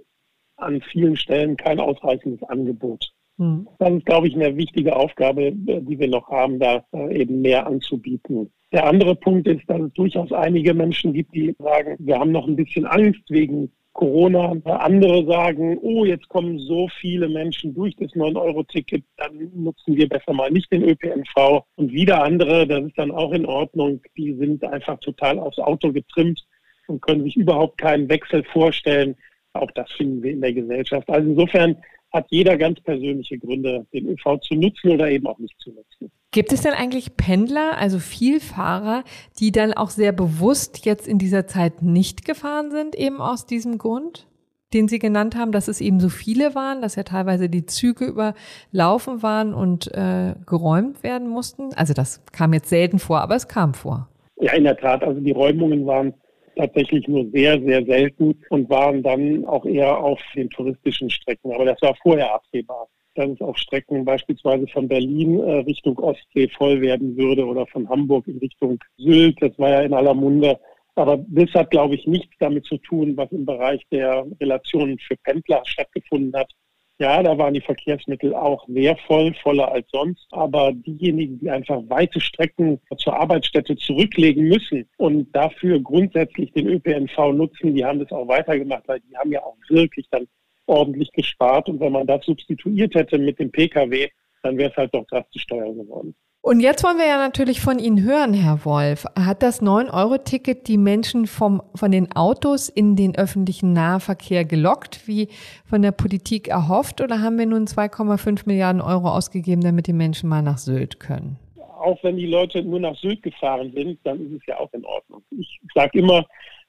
an 0.61 0.81
vielen 0.81 1.15
Stellen 1.15 1.57
kein 1.57 1.79
ausreichendes 1.79 2.43
Angebot. 2.43 3.11
Mhm. 3.37 3.67
Das 3.79 3.91
ist, 3.91 4.05
glaube 4.05 4.27
ich, 4.27 4.35
eine 4.35 4.55
wichtige 4.57 4.95
Aufgabe, 4.95 5.47
äh, 5.47 5.53
die 5.81 5.99
wir 5.99 6.07
noch 6.07 6.29
haben, 6.29 6.59
da 6.59 6.83
äh, 6.93 7.21
eben 7.21 7.41
mehr 7.41 7.65
anzubieten. 7.65 8.51
Der 8.71 8.85
andere 8.85 9.15
Punkt 9.15 9.47
ist, 9.47 9.67
dass 9.67 9.81
es 9.81 9.93
durchaus 9.93 10.31
einige 10.31 10.73
Menschen 10.73 11.13
gibt, 11.13 11.33
die 11.33 11.55
sagen, 11.57 11.95
wir 11.99 12.19
haben 12.19 12.31
noch 12.31 12.47
ein 12.47 12.55
bisschen 12.55 12.85
Angst 12.85 13.23
wegen 13.29 13.71
Corona. 13.93 14.55
Andere 14.65 15.25
sagen, 15.25 15.77
oh, 15.81 16.05
jetzt 16.05 16.29
kommen 16.29 16.59
so 16.59 16.87
viele 16.99 17.27
Menschen 17.27 17.73
durch 17.73 17.95
das 17.95 18.11
9-Euro-Ticket, 18.11 19.03
dann 19.17 19.51
nutzen 19.55 19.95
wir 19.95 20.07
besser 20.07 20.33
mal 20.33 20.51
nicht 20.51 20.71
den 20.71 20.83
ÖPNV. 20.83 21.63
Und 21.75 21.91
wieder 21.91 22.23
andere, 22.23 22.67
das 22.67 22.85
ist 22.85 22.97
dann 22.97 23.11
auch 23.11 23.31
in 23.31 23.45
Ordnung, 23.45 24.01
die 24.15 24.33
sind 24.35 24.63
einfach 24.63 24.99
total 24.99 25.39
aufs 25.39 25.59
Auto 25.59 25.91
getrimmt 25.91 26.45
und 26.87 27.01
können 27.01 27.23
sich 27.23 27.35
überhaupt 27.35 27.77
keinen 27.77 28.07
Wechsel 28.09 28.43
vorstellen. 28.43 29.15
Auch 29.53 29.71
das 29.71 29.91
finden 29.91 30.21
wir 30.23 30.31
in 30.31 30.41
der 30.41 30.53
Gesellschaft. 30.53 31.09
Also 31.09 31.29
insofern 31.29 31.77
hat 32.11 32.25
jeder 32.29 32.57
ganz 32.57 32.79
persönliche 32.81 33.37
Gründe, 33.37 33.85
den 33.93 34.07
ÖV 34.07 34.39
zu 34.41 34.55
nutzen 34.55 34.91
oder 34.91 35.09
eben 35.09 35.27
auch 35.27 35.37
nicht 35.37 35.59
zu 35.59 35.71
nutzen. 35.71 36.11
Gibt 36.31 36.51
es 36.51 36.61
denn 36.61 36.73
eigentlich 36.73 37.17
Pendler, 37.17 37.77
also 37.77 37.99
Vielfahrer, 37.99 39.03
die 39.39 39.51
dann 39.51 39.73
auch 39.73 39.89
sehr 39.89 40.11
bewusst 40.11 40.85
jetzt 40.85 41.07
in 41.07 41.17
dieser 41.17 41.47
Zeit 41.47 41.81
nicht 41.81 42.25
gefahren 42.25 42.71
sind, 42.71 42.95
eben 42.95 43.19
aus 43.19 43.45
diesem 43.45 43.77
Grund? 43.77 44.27
den 44.73 44.87
Sie 44.87 44.99
genannt 44.99 45.35
haben, 45.35 45.51
dass 45.51 45.67
es 45.67 45.81
eben 45.81 45.99
so 45.99 46.09
viele 46.09 46.53
waren, 46.53 46.81
dass 46.81 46.95
ja 46.95 47.03
teilweise 47.03 47.49
die 47.49 47.65
Züge 47.65 48.05
überlaufen 48.05 49.23
waren 49.23 49.53
und 49.53 49.87
äh, 49.95 50.35
geräumt 50.45 51.01
werden 51.03 51.27
mussten. 51.27 51.73
Also 51.75 51.93
das 51.93 52.23
kam 52.31 52.53
jetzt 52.53 52.69
selten 52.69 52.99
vor, 52.99 53.21
aber 53.21 53.35
es 53.35 53.47
kam 53.47 53.73
vor. 53.73 54.09
Ja, 54.39 54.53
in 54.53 54.63
der 54.63 54.77
Tat. 54.77 55.03
Also 55.03 55.19
die 55.19 55.31
Räumungen 55.31 55.85
waren 55.85 56.13
tatsächlich 56.59 57.07
nur 57.07 57.25
sehr, 57.31 57.59
sehr 57.61 57.85
selten 57.85 58.35
und 58.49 58.69
waren 58.69 59.01
dann 59.01 59.45
auch 59.45 59.65
eher 59.65 59.97
auf 59.97 60.19
den 60.35 60.49
touristischen 60.49 61.09
Strecken. 61.09 61.53
Aber 61.53 61.65
das 61.65 61.81
war 61.81 61.95
vorher 62.03 62.33
absehbar, 62.33 62.87
dass 63.15 63.29
es 63.29 63.41
auf 63.41 63.57
Strecken 63.57 64.03
beispielsweise 64.03 64.67
von 64.67 64.87
Berlin 64.87 65.39
äh, 65.39 65.59
Richtung 65.59 65.97
Ostsee 65.99 66.49
voll 66.49 66.81
werden 66.81 67.15
würde 67.17 67.45
oder 67.45 67.65
von 67.67 67.87
Hamburg 67.87 68.27
in 68.27 68.37
Richtung 68.39 68.77
Sylt. 68.97 69.41
Das 69.41 69.57
war 69.57 69.69
ja 69.69 69.81
in 69.81 69.93
aller 69.93 70.13
Munde. 70.13 70.59
Aber 70.95 71.23
das 71.29 71.49
hat, 71.53 71.71
glaube 71.71 71.95
ich, 71.95 72.05
nichts 72.05 72.35
damit 72.39 72.65
zu 72.65 72.77
tun, 72.77 73.15
was 73.15 73.31
im 73.31 73.45
Bereich 73.45 73.81
der 73.89 74.25
Relationen 74.41 74.99
für 74.99 75.15
Pendler 75.23 75.61
stattgefunden 75.65 76.33
hat, 76.35 76.51
ja, 76.99 77.23
da 77.23 77.37
waren 77.37 77.53
die 77.53 77.61
Verkehrsmittel 77.61 78.35
auch 78.35 78.67
sehr 78.67 78.97
voll, 79.07 79.33
voller 79.41 79.71
als 79.71 79.87
sonst. 79.89 80.27
Aber 80.31 80.73
diejenigen, 80.73 81.39
die 81.39 81.49
einfach 81.49 81.81
weite 81.87 82.19
Strecken 82.19 82.79
zur 82.97 83.17
Arbeitsstätte 83.17 83.77
zurücklegen 83.77 84.49
müssen 84.49 84.87
und 84.97 85.33
dafür 85.33 85.79
grundsätzlich 85.79 86.51
den 86.51 86.67
ÖPNV 86.67 87.31
nutzen, 87.33 87.73
die 87.73 87.85
haben 87.85 87.99
das 87.99 88.11
auch 88.11 88.27
weitergemacht, 88.27 88.83
weil 88.87 88.99
die 88.99 89.15
haben 89.15 89.31
ja 89.31 89.41
auch 89.41 89.55
wirklich 89.69 90.09
dann 90.11 90.27
ordentlich 90.65 91.11
gespart. 91.13 91.69
Und 91.69 91.79
wenn 91.79 91.93
man 91.93 92.05
das 92.05 92.25
substituiert 92.25 92.93
hätte 92.93 93.17
mit 93.17 93.39
dem 93.39 93.49
Pkw, 93.49 94.09
dann 94.43 94.57
wäre 94.57 94.69
es 94.69 94.77
halt 94.77 94.93
doch 94.93 95.05
drastisch 95.07 95.47
teuer 95.47 95.73
geworden. 95.73 96.13
Und 96.49 96.61
jetzt 96.61 96.83
wollen 96.83 96.97
wir 96.97 97.05
ja 97.05 97.19
natürlich 97.19 97.61
von 97.61 97.77
Ihnen 97.77 98.01
hören, 98.01 98.33
Herr 98.33 98.65
Wolf. 98.65 99.05
Hat 99.15 99.43
das 99.43 99.61
9-Euro-Ticket 99.61 100.67
die 100.67 100.79
Menschen 100.79 101.27
vom, 101.27 101.61
von 101.75 101.91
den 101.91 102.11
Autos 102.15 102.69
in 102.69 102.95
den 102.95 103.15
öffentlichen 103.15 103.71
Nahverkehr 103.73 104.45
gelockt, 104.45 105.07
wie 105.07 105.27
von 105.63 105.83
der 105.83 105.91
Politik 105.91 106.47
erhofft, 106.47 107.01
oder 107.01 107.21
haben 107.21 107.37
wir 107.37 107.45
nun 107.45 107.65
2,5 107.65 108.47
Milliarden 108.47 108.81
Euro 108.81 109.09
ausgegeben, 109.09 109.61
damit 109.61 109.85
die 109.85 109.93
Menschen 109.93 110.27
mal 110.27 110.41
nach 110.41 110.57
Sylt 110.57 110.99
können? 110.99 111.37
Auch 111.79 112.03
wenn 112.03 112.17
die 112.17 112.25
Leute 112.25 112.63
nur 112.63 112.79
nach 112.79 112.95
Sylt 112.95 113.21
gefahren 113.21 113.71
sind, 113.75 113.99
dann 114.03 114.19
ist 114.19 114.41
es 114.41 114.45
ja 114.47 114.59
auch 114.59 114.73
in 114.73 114.83
Ordnung. 114.85 115.21
Ich 115.29 115.59
sage 115.75 115.99
immer, 115.99 116.25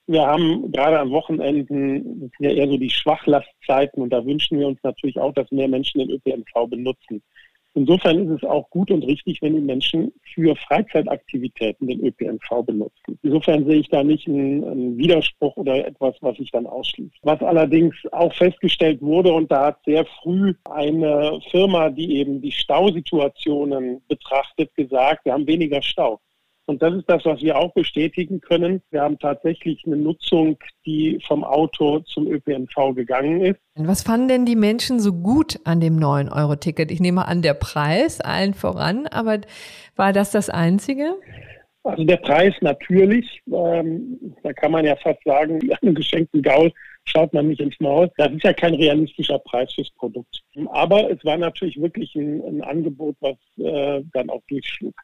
wir 0.09 0.27
haben 0.27 0.71
gerade 0.73 0.99
am 0.99 1.11
Wochenenden, 1.11 2.21
das 2.21 2.31
sind 2.37 2.51
ja 2.51 2.51
eher 2.51 2.69
so 2.69 2.77
die 2.77 2.91
Schwachlastzeiten 2.91 4.03
und 4.03 4.11
da 4.11 4.23
wünschen 4.27 4.59
wir 4.59 4.67
uns 4.67 4.79
natürlich 4.83 5.19
auch, 5.19 5.33
dass 5.33 5.51
mehr 5.51 5.69
Menschen 5.69 6.01
den 6.01 6.11
ÖPNV 6.11 6.69
benutzen. 6.69 7.23
Insofern 7.75 8.27
ist 8.27 8.43
es 8.43 8.49
auch 8.49 8.69
gut 8.71 8.91
und 8.91 9.05
richtig, 9.05 9.41
wenn 9.43 9.55
die 9.55 9.61
Menschen 9.61 10.13
für 10.35 10.57
Freizeitaktivitäten 10.57 11.87
den 11.87 12.05
ÖPNV 12.05 12.65
benutzen. 12.67 13.19
Insofern 13.23 13.65
sehe 13.65 13.81
ich 13.81 13.89
da 13.89 14.03
nicht 14.03 14.27
einen, 14.27 14.65
einen 14.65 14.99
Widerspruch 14.99 15.57
oder 15.57 15.87
etwas, 15.87 16.17
was 16.21 16.37
sich 16.37 16.51
dann 16.51 16.67
ausschließt. 16.67 17.17
Was 17.23 17.41
allerdings 17.43 17.95
auch 18.11 18.35
festgestellt 18.35 19.01
wurde, 19.01 19.33
und 19.33 19.51
da 19.53 19.67
hat 19.67 19.79
sehr 19.85 20.05
früh 20.23 20.55
eine 20.65 21.41
Firma, 21.51 21.91
die 21.91 22.17
eben 22.17 22.43
die 22.43 22.53
Stausituationen 22.53 24.03
betrachtet, 24.09 24.75
gesagt, 24.75 25.25
wir 25.25 25.33
haben 25.33 25.47
weniger 25.47 25.81
Stau. 25.83 26.21
Und 26.71 26.81
das 26.83 26.95
ist 26.95 27.11
das, 27.11 27.25
was 27.25 27.43
wir 27.43 27.59
auch 27.59 27.75
bestätigen 27.75 28.41
können. 28.41 28.81
Wir 28.93 29.03
haben 29.03 29.19
tatsächlich 29.19 29.83
eine 29.85 29.97
Nutzung, 29.97 30.57
die 30.87 31.19
vom 31.27 31.43
Auto 31.43 31.99
zum 31.99 32.31
ÖPNV 32.31 32.95
gegangen 32.95 33.41
ist. 33.41 33.59
Was 33.75 34.05
fanden 34.05 34.29
denn 34.29 34.47
die 34.47 34.55
Menschen 34.55 35.01
so 35.01 35.13
gut 35.13 35.59
an 35.65 35.81
dem 35.81 35.99
9-Euro-Ticket? 35.99 36.93
Ich 36.93 37.01
nehme 37.01 37.27
an, 37.27 37.43
der 37.43 37.55
Preis 37.55 38.21
allen 38.21 38.55
voran, 38.55 39.09
aber 39.09 39.41
war 39.97 40.13
das 40.13 40.31
das 40.31 40.49
Einzige? 40.49 41.17
Also 41.83 42.05
der 42.05 42.19
Preis 42.19 42.55
natürlich, 42.61 43.43
ähm, 43.53 44.37
da 44.45 44.53
kann 44.53 44.71
man 44.71 44.85
ja 44.85 44.95
fast 44.95 45.25
sagen, 45.25 45.59
einem 45.83 45.95
geschenkten 45.97 46.41
Gaul 46.41 46.71
schaut 47.05 47.35
man 47.35 47.49
nicht 47.49 47.61
ins 47.61 47.75
Maul. 47.81 48.13
Das 48.17 48.31
ist 48.31 48.45
ja 48.45 48.53
kein 48.53 48.75
realistischer 48.75 49.41
Preis 49.41 49.73
fürs 49.75 49.91
Produkt. 49.99 50.41
Aber 50.71 51.11
es 51.11 51.25
war 51.25 51.37
natürlich 51.37 51.81
wirklich 51.81 52.15
ein, 52.15 52.41
ein 52.45 52.63
Angebot, 52.63 53.17
was 53.19 53.37
äh, 53.59 54.05
dann 54.13 54.31
auch 54.31 54.43
durchschlug. 54.49 54.95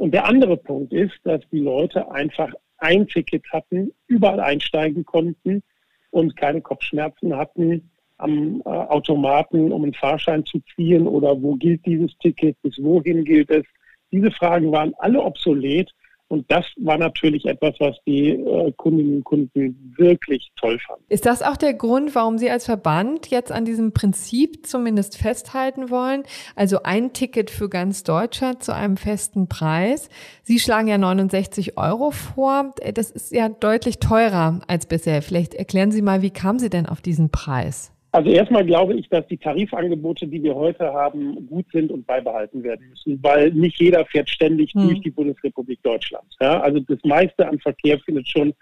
Und 0.00 0.12
der 0.12 0.24
andere 0.24 0.56
Punkt 0.56 0.94
ist, 0.94 1.20
dass 1.24 1.42
die 1.52 1.58
Leute 1.60 2.10
einfach 2.10 2.50
ein 2.78 3.06
Ticket 3.06 3.44
hatten, 3.52 3.92
überall 4.06 4.40
einsteigen 4.40 5.04
konnten 5.04 5.62
und 6.08 6.34
keine 6.36 6.62
Kopfschmerzen 6.62 7.36
hatten 7.36 7.90
am 8.16 8.62
äh, 8.64 8.68
Automaten, 8.70 9.70
um 9.70 9.82
einen 9.82 9.92
Fahrschein 9.92 10.46
zu 10.46 10.58
ziehen 10.74 11.06
oder 11.06 11.42
wo 11.42 11.54
gilt 11.54 11.84
dieses 11.84 12.16
Ticket, 12.16 12.56
bis 12.62 12.82
wohin 12.82 13.26
gilt 13.26 13.50
es. 13.50 13.66
Diese 14.10 14.30
Fragen 14.30 14.72
waren 14.72 14.94
alle 15.00 15.20
obsolet 15.20 15.90
Und 16.30 16.48
das 16.48 16.64
war 16.76 16.96
natürlich 16.96 17.44
etwas, 17.44 17.74
was 17.80 17.96
die 18.06 18.28
äh, 18.28 18.72
Kundinnen 18.76 19.16
und 19.16 19.24
Kunden 19.24 19.94
wirklich 19.96 20.52
toll 20.54 20.78
fanden. 20.86 21.02
Ist 21.08 21.26
das 21.26 21.42
auch 21.42 21.56
der 21.56 21.74
Grund, 21.74 22.14
warum 22.14 22.38
Sie 22.38 22.48
als 22.48 22.66
Verband 22.66 23.26
jetzt 23.30 23.50
an 23.50 23.64
diesem 23.64 23.92
Prinzip 23.92 24.64
zumindest 24.64 25.18
festhalten 25.18 25.90
wollen? 25.90 26.22
Also 26.54 26.84
ein 26.84 27.12
Ticket 27.12 27.50
für 27.50 27.68
ganz 27.68 28.04
Deutschland 28.04 28.62
zu 28.62 28.72
einem 28.72 28.96
festen 28.96 29.48
Preis. 29.48 30.08
Sie 30.44 30.60
schlagen 30.60 30.86
ja 30.86 30.98
69 30.98 31.76
Euro 31.76 32.12
vor. 32.12 32.76
Das 32.94 33.10
ist 33.10 33.32
ja 33.32 33.48
deutlich 33.48 33.98
teurer 33.98 34.60
als 34.68 34.86
bisher. 34.86 35.22
Vielleicht 35.22 35.54
erklären 35.54 35.90
Sie 35.90 36.00
mal, 36.00 36.22
wie 36.22 36.30
kamen 36.30 36.60
Sie 36.60 36.70
denn 36.70 36.86
auf 36.86 37.00
diesen 37.00 37.30
Preis? 37.30 37.90
Also 38.12 38.30
erstmal 38.30 38.64
glaube 38.64 38.94
ich, 38.94 39.08
dass 39.08 39.26
die 39.28 39.38
Tarifangebote, 39.38 40.26
die 40.26 40.42
wir 40.42 40.54
heute 40.54 40.92
haben, 40.92 41.46
gut 41.46 41.66
sind 41.72 41.92
und 41.92 42.06
beibehalten 42.06 42.62
werden 42.62 42.88
müssen, 42.90 43.22
weil 43.22 43.52
nicht 43.52 43.80
jeder 43.80 44.04
fährt 44.06 44.28
ständig 44.28 44.72
hm. 44.72 44.88
durch 44.88 45.00
die 45.00 45.10
Bundesrepublik 45.10 45.80
Deutschland. 45.82 46.26
Ja, 46.40 46.60
also 46.60 46.80
das 46.80 46.98
meiste 47.04 47.46
an 47.46 47.60
Verkehr 47.60 48.00
findet 48.00 48.28
schon 48.28 48.52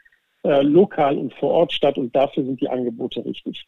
äh, 0.44 0.62
lokal 0.62 1.16
und 1.16 1.32
vor 1.34 1.50
Ort 1.50 1.72
statt 1.72 1.96
und 1.96 2.14
dafür 2.14 2.44
sind 2.44 2.60
die 2.60 2.68
Angebote 2.68 3.24
richtig. 3.24 3.66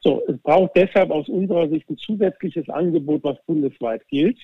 So, 0.00 0.22
es 0.26 0.38
braucht 0.38 0.72
deshalb 0.74 1.10
aus 1.10 1.28
unserer 1.28 1.68
Sicht 1.68 1.88
ein 1.90 1.98
zusätzliches 1.98 2.68
Angebot, 2.70 3.22
was 3.22 3.36
bundesweit 3.46 4.06
gilt. 4.08 4.38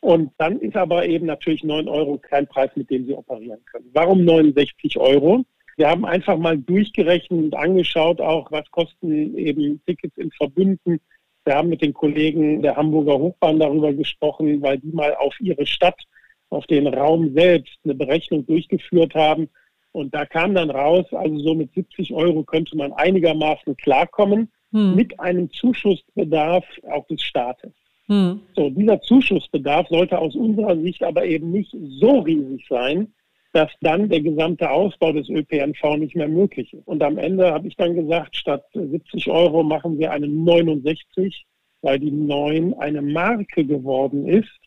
Und 0.00 0.32
dann 0.38 0.60
ist 0.60 0.76
aber 0.76 1.06
eben 1.06 1.26
natürlich 1.26 1.64
9 1.64 1.88
Euro 1.88 2.18
kein 2.18 2.46
Preis, 2.46 2.70
mit 2.76 2.90
dem 2.90 3.06
Sie 3.06 3.14
operieren 3.14 3.62
können. 3.70 3.90
Warum 3.92 4.24
69 4.24 4.96
Euro? 4.98 5.44
Wir 5.76 5.88
haben 5.88 6.06
einfach 6.06 6.38
mal 6.38 6.56
durchgerechnet 6.56 7.38
und 7.38 7.54
angeschaut 7.54 8.20
auch, 8.20 8.50
was 8.50 8.70
kosten 8.70 9.36
eben 9.36 9.80
Tickets 9.86 10.16
in 10.16 10.30
Verbünden. 10.32 11.00
Wir 11.44 11.54
haben 11.54 11.68
mit 11.68 11.82
den 11.82 11.92
Kollegen 11.92 12.62
der 12.62 12.76
Hamburger 12.76 13.18
Hochbahn 13.18 13.60
darüber 13.60 13.92
gesprochen, 13.92 14.62
weil 14.62 14.78
die 14.78 14.92
mal 14.92 15.14
auf 15.14 15.38
ihre 15.40 15.66
Stadt, 15.66 16.00
auf 16.48 16.66
den 16.66 16.86
Raum 16.86 17.34
selbst 17.34 17.78
eine 17.84 17.94
Berechnung 17.94 18.46
durchgeführt 18.46 19.14
haben. 19.14 19.48
Und 19.92 20.14
da 20.14 20.24
kam 20.24 20.54
dann 20.54 20.70
raus, 20.70 21.06
also 21.12 21.38
so 21.38 21.54
mit 21.54 21.72
70 21.74 22.12
Euro 22.14 22.42
könnte 22.42 22.76
man 22.76 22.92
einigermaßen 22.92 23.76
klarkommen 23.76 24.50
hm. 24.72 24.94
mit 24.94 25.18
einem 25.20 25.50
Zuschussbedarf 25.50 26.64
auch 26.90 27.06
des 27.06 27.22
Staates. 27.22 27.72
Hm. 28.06 28.40
So, 28.54 28.70
dieser 28.70 29.00
Zuschussbedarf 29.00 29.88
sollte 29.88 30.18
aus 30.18 30.34
unserer 30.34 30.76
Sicht 30.80 31.02
aber 31.02 31.24
eben 31.24 31.50
nicht 31.50 31.74
so 31.98 32.20
riesig 32.20 32.66
sein, 32.68 33.12
dass 33.56 33.72
dann 33.80 34.10
der 34.10 34.20
gesamte 34.20 34.70
Ausbau 34.70 35.12
des 35.12 35.30
ÖPNV 35.30 35.96
nicht 35.96 36.14
mehr 36.14 36.28
möglich 36.28 36.74
ist. 36.74 36.86
Und 36.86 37.02
am 37.02 37.16
Ende 37.16 37.52
habe 37.52 37.66
ich 37.68 37.76
dann 37.76 37.94
gesagt, 37.94 38.36
statt 38.36 38.66
70 38.74 39.30
Euro 39.30 39.62
machen 39.62 39.98
wir 39.98 40.12
eine 40.12 40.28
69, 40.28 41.46
weil 41.80 41.98
die 41.98 42.10
9 42.10 42.74
eine 42.74 43.00
Marke 43.00 43.64
geworden 43.64 44.28
ist 44.28 44.65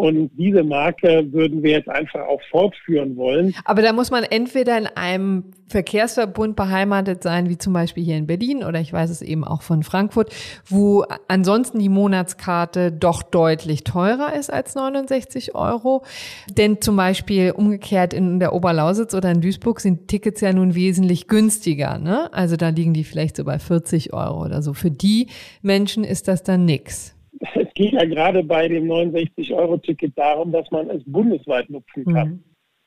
und 0.00 0.30
diese 0.38 0.62
Marke 0.62 1.30
würden 1.30 1.62
wir 1.62 1.72
jetzt 1.72 1.88
einfach 1.90 2.20
auch 2.20 2.40
fortführen 2.50 3.16
wollen. 3.16 3.54
Aber 3.66 3.82
da 3.82 3.92
muss 3.92 4.10
man 4.10 4.24
entweder 4.24 4.78
in 4.78 4.86
einem 4.86 5.44
Verkehrsverbund 5.68 6.56
beheimatet 6.56 7.22
sein, 7.22 7.50
wie 7.50 7.58
zum 7.58 7.74
Beispiel 7.74 8.02
hier 8.02 8.16
in 8.16 8.26
Berlin 8.26 8.64
oder 8.64 8.80
ich 8.80 8.94
weiß 8.94 9.10
es 9.10 9.20
eben 9.20 9.44
auch 9.44 9.60
von 9.60 9.82
Frankfurt, 9.82 10.34
wo 10.66 11.04
ansonsten 11.28 11.78
die 11.78 11.90
Monatskarte 11.90 12.90
doch 12.90 13.22
deutlich 13.22 13.84
teurer 13.84 14.34
ist 14.34 14.50
als 14.50 14.74
69 14.74 15.54
Euro. 15.54 16.02
Denn 16.48 16.80
zum 16.80 16.96
Beispiel 16.96 17.52
umgekehrt 17.52 18.14
in 18.14 18.40
der 18.40 18.54
Oberlausitz 18.54 19.14
oder 19.14 19.30
in 19.30 19.42
Duisburg 19.42 19.80
sind 19.80 20.08
Tickets 20.08 20.40
ja 20.40 20.54
nun 20.54 20.74
wesentlich 20.74 21.28
günstiger. 21.28 21.98
Ne? 21.98 22.32
Also 22.32 22.56
da 22.56 22.70
liegen 22.70 22.94
die 22.94 23.04
vielleicht 23.04 23.36
so 23.36 23.44
bei 23.44 23.58
40 23.58 24.14
Euro 24.14 24.46
oder 24.46 24.62
so. 24.62 24.72
Für 24.72 24.90
die 24.90 25.26
Menschen 25.60 26.04
ist 26.04 26.26
das 26.26 26.42
dann 26.42 26.64
nix 26.64 27.14
es 27.54 27.72
geht 27.74 27.92
ja 27.92 28.04
gerade 28.04 28.44
bei 28.44 28.68
dem 28.68 28.86
69-Euro-Ticket 28.86 30.16
darum, 30.16 30.52
dass 30.52 30.70
man 30.70 30.90
es 30.90 31.02
bundesweit 31.06 31.70
nutzen 31.70 32.04
kann. 32.04 32.28
Mhm. 32.28 32.44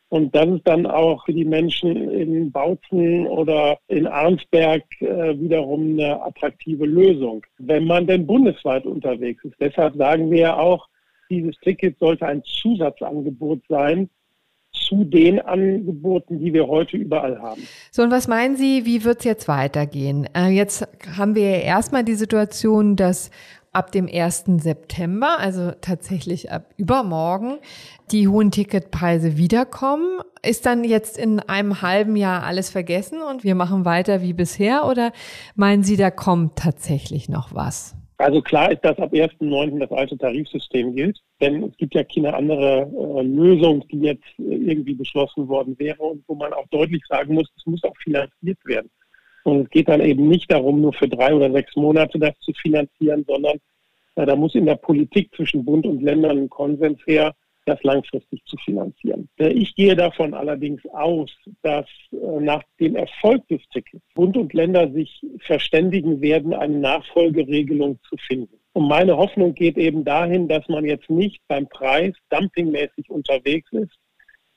Und 0.10 0.36
das 0.36 0.48
ist 0.48 0.68
dann 0.68 0.86
auch 0.86 1.26
für 1.26 1.34
die 1.34 1.44
Menschen 1.44 2.12
in 2.12 2.52
Bautzen 2.52 3.26
oder 3.26 3.80
in 3.88 4.06
Arnsberg 4.06 4.84
äh, 5.02 5.40
wiederum 5.40 5.94
eine 5.94 6.22
attraktive 6.22 6.86
Lösung, 6.86 7.44
wenn 7.58 7.86
man 7.86 8.06
denn 8.06 8.28
bundesweit 8.28 8.86
unterwegs 8.86 9.44
ist. 9.44 9.56
Deshalb 9.60 9.96
sagen 9.96 10.30
wir 10.30 10.40
ja 10.40 10.58
auch, 10.58 10.88
dieses 11.32 11.58
Ticket 11.62 11.98
sollte 11.98 12.28
ein 12.28 12.44
Zusatzangebot 12.44 13.62
sein 13.68 14.08
zu 14.72 15.04
den 15.04 15.40
Angeboten, 15.40 16.38
die 16.38 16.54
wir 16.54 16.68
heute 16.68 16.98
überall 16.98 17.42
haben. 17.42 17.62
So, 17.90 18.04
und 18.04 18.12
was 18.12 18.28
meinen 18.28 18.56
Sie, 18.56 18.86
wie 18.86 19.04
wird 19.04 19.20
es 19.20 19.26
jetzt 19.26 19.48
weitergehen? 19.48 20.28
Äh, 20.36 20.50
jetzt 20.50 20.88
haben 21.18 21.34
wir 21.34 21.50
ja 21.50 21.58
erstmal 21.58 22.04
die 22.04 22.14
Situation, 22.14 22.96
dass 22.96 23.32
ab 23.74 23.92
dem 23.92 24.08
1. 24.08 24.46
September, 24.58 25.39
also 25.39 25.72
tatsächlich 25.82 26.51
ab 26.51 26.74
übermorgen, 26.77 27.58
die 28.12 28.27
hohen 28.27 28.51
Ticketpreise 28.51 29.38
wiederkommen. 29.38 30.22
Ist 30.46 30.65
dann 30.65 30.84
jetzt 30.84 31.18
in 31.18 31.39
einem 31.39 31.82
halben 31.82 32.15
Jahr 32.15 32.44
alles 32.44 32.70
vergessen 32.70 33.22
und 33.22 33.44
wir 33.44 33.56
machen 33.56 33.84
weiter 33.86 34.22
wie 34.22 34.34
bisher 34.34 34.86
oder 34.88 35.12
meinen 35.56 35.84
Sie, 35.84 35.98
da 35.98 36.12
kommt 36.12 36.58
tatsächlich 36.58 37.30
noch 37.30 37.53
was? 37.53 37.96
Also 38.18 38.42
klar 38.42 38.72
ist, 38.72 38.86
dass 38.86 38.98
ab 39.00 39.12
1.9. 39.12 39.80
das 39.80 39.92
alte 39.92 40.18
Tarifsystem 40.18 40.96
gilt, 40.96 41.20
denn 41.42 41.63
es 41.63 41.75
gibt 41.77 41.96
ja 41.96 42.03
keine 42.03 42.34
andere 42.34 42.84
äh, 42.84 43.22
Lösung, 43.24 43.84
die 43.92 44.00
jetzt 44.00 44.24
irgendwie 44.38 44.94
beschlossen 44.94 45.48
worden 45.48 45.77
wäre 45.80 46.01
und 46.01 46.24
wo 46.27 46.36
man 46.36 46.53
auch 46.53 46.68
deutlich 46.70 47.01
sagen 47.10 47.34
muss, 47.34 47.51
es 47.58 47.65
muss 47.65 47.84
auch 47.84 47.98
finanziert 48.03 48.60
werden. 48.65 48.89
Und 49.44 49.62
es 49.62 49.70
geht 49.70 49.90
dann 49.90 50.02
eben 50.02 50.28
nicht 50.28 50.52
darum, 50.52 50.82
nur 50.82 50.94
für 50.94 51.08
drei 51.08 51.34
oder 51.34 51.52
sechs 51.52 51.76
Monate 51.76 52.18
das 52.18 52.38
zu 52.40 52.54
finanzieren, 52.54 53.26
sondern 53.28 53.58
äh, 54.16 54.26
da 54.26 54.36
muss 54.36 54.56
in 54.56 54.66
der 54.66 54.76
Politik 54.76 55.34
zwischen 55.36 55.66
Bund 55.66 55.86
und 55.86 56.02
Ländern 56.02 56.38
ein 56.38 56.50
Konsens 56.50 57.00
her, 57.06 57.34
das 57.66 57.82
langfristig 57.84 58.44
zu 58.46 58.58
finanzieren. 58.58 59.30
Äh, 59.38 59.50
ich 59.50 59.76
gehe 59.76 59.96
davon 59.96 60.34
allerdings 60.34 60.82
aus, 60.94 61.32
dass 61.62 61.86
äh, 62.12 62.16
nach 62.40 62.64
dem 62.80 62.96
Erfolg 62.96 63.48
des 63.48 63.62
Tickets 63.72 64.04
Bund 64.16 64.38
und 64.38 64.54
Länder 64.54 64.92
sich 64.92 65.22
verständigen 65.40 66.22
werden, 66.22 66.54
eine 66.54 66.78
Nachfolgeregelung 66.78 68.00
zu 68.10 68.18
finden. 68.18 68.60
Und 68.74 68.88
meine 68.88 69.18
Hoffnung 69.18 69.54
geht 69.54 69.78
eben 69.78 70.04
dahin, 70.04 70.48
dass 70.48 70.68
man 70.68 70.84
jetzt 70.86 71.10
nicht 71.10 71.42
beim 71.48 71.68
Preis 71.70 72.14
dumpingmäßig 72.30 73.10
unterwegs 73.10 73.72
ist, 73.72 73.98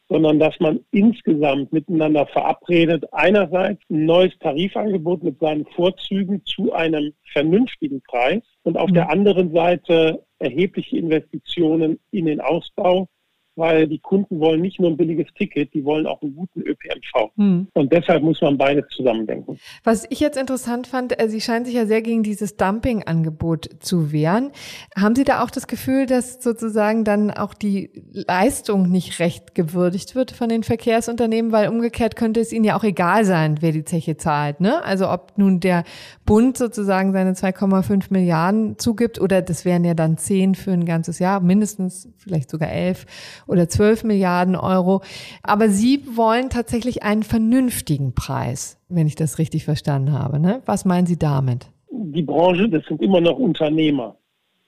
sondern 0.08 0.38
dass 0.38 0.58
man 0.60 0.80
insgesamt 0.92 1.72
miteinander 1.72 2.26
verabredet, 2.26 3.04
einerseits 3.12 3.80
ein 3.90 4.04
neues 4.06 4.38
Tarifangebot 4.38 5.22
mit 5.22 5.38
seinen 5.40 5.66
Vorzügen 5.66 6.44
zu 6.44 6.72
einem 6.72 7.12
vernünftigen 7.32 8.02
Preis 8.02 8.42
und 8.62 8.76
auf 8.76 8.90
mhm. 8.90 8.94
der 8.94 9.10
anderen 9.10 9.52
Seite 9.52 10.24
erhebliche 10.38 10.96
Investitionen 10.96 11.98
in 12.10 12.26
den 12.26 12.40
Ausbau 12.40 13.08
weil 13.56 13.88
die 13.88 13.98
Kunden 13.98 14.38
wollen 14.38 14.60
nicht 14.60 14.78
nur 14.78 14.90
ein 14.90 14.96
billiges 14.96 15.26
Ticket, 15.34 15.72
die 15.74 15.84
wollen 15.84 16.06
auch 16.06 16.20
einen 16.22 16.36
guten 16.36 16.60
ÖPNV. 16.60 17.30
Hm. 17.36 17.68
Und 17.72 17.92
deshalb 17.92 18.22
muss 18.22 18.40
man 18.40 18.58
beide 18.58 18.86
zusammendenken. 18.88 19.58
Was 19.82 20.06
ich 20.10 20.20
jetzt 20.20 20.38
interessant 20.38 20.86
fand, 20.86 21.20
äh, 21.20 21.28
Sie 21.28 21.40
scheinen 21.40 21.64
sich 21.64 21.74
ja 21.74 21.86
sehr 21.86 22.02
gegen 22.02 22.22
dieses 22.22 22.56
Dumping-Angebot 22.56 23.70
zu 23.80 24.12
wehren. 24.12 24.50
Haben 24.96 25.16
Sie 25.16 25.24
da 25.24 25.42
auch 25.42 25.50
das 25.50 25.66
Gefühl, 25.66 26.06
dass 26.06 26.42
sozusagen 26.42 27.04
dann 27.04 27.30
auch 27.30 27.54
die 27.54 27.90
Leistung 28.12 28.90
nicht 28.90 29.18
recht 29.18 29.54
gewürdigt 29.54 30.14
wird 30.14 30.30
von 30.30 30.48
den 30.48 30.62
Verkehrsunternehmen, 30.62 31.50
weil 31.52 31.68
umgekehrt 31.68 32.16
könnte 32.16 32.40
es 32.40 32.52
ihnen 32.52 32.64
ja 32.64 32.76
auch 32.76 32.84
egal 32.84 33.24
sein, 33.24 33.56
wer 33.60 33.72
die 33.72 33.84
Zeche 33.84 34.16
zahlt, 34.16 34.60
ne? 34.60 34.84
Also 34.84 35.10
ob 35.10 35.32
nun 35.36 35.60
der 35.60 35.84
Bund 36.26 36.58
sozusagen 36.58 37.12
seine 37.12 37.32
2,5 37.32 38.06
Milliarden 38.10 38.78
zugibt 38.78 39.20
oder 39.20 39.40
das 39.42 39.64
wären 39.64 39.84
ja 39.84 39.94
dann 39.94 40.18
10 40.18 40.54
für 40.54 40.72
ein 40.72 40.84
ganzes 40.84 41.18
Jahr, 41.18 41.40
mindestens 41.40 42.12
vielleicht 42.18 42.50
sogar 42.50 42.70
11 42.70 43.06
oder 43.46 43.68
12 43.68 44.04
Milliarden 44.04 44.56
Euro. 44.56 45.02
Aber 45.42 45.68
Sie 45.68 46.02
wollen 46.16 46.50
tatsächlich 46.50 47.02
einen 47.02 47.22
vernünftigen 47.22 48.14
Preis, 48.14 48.78
wenn 48.88 49.06
ich 49.06 49.14
das 49.14 49.38
richtig 49.38 49.64
verstanden 49.64 50.12
habe. 50.12 50.38
Ne? 50.38 50.62
Was 50.66 50.84
meinen 50.84 51.06
Sie 51.06 51.18
damit? 51.18 51.66
Die 51.90 52.22
Branche, 52.22 52.68
das 52.68 52.84
sind 52.86 53.02
immer 53.02 53.20
noch 53.20 53.38
Unternehmer. 53.38 54.16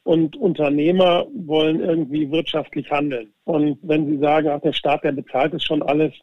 Und 0.05 0.37
Unternehmer 0.37 1.27
wollen 1.35 1.81
irgendwie 1.81 2.31
wirtschaftlich 2.31 2.91
handeln. 2.91 3.29
Und 3.45 3.79
wenn 3.83 4.07
Sie 4.07 4.19
sagen, 4.19 4.49
ach, 4.49 4.61
der 4.61 4.73
Staat, 4.73 5.05
der 5.05 5.13
bezahlt 5.13 5.53
es 5.53 5.63
schon 5.63 5.83
alles, 5.83 6.15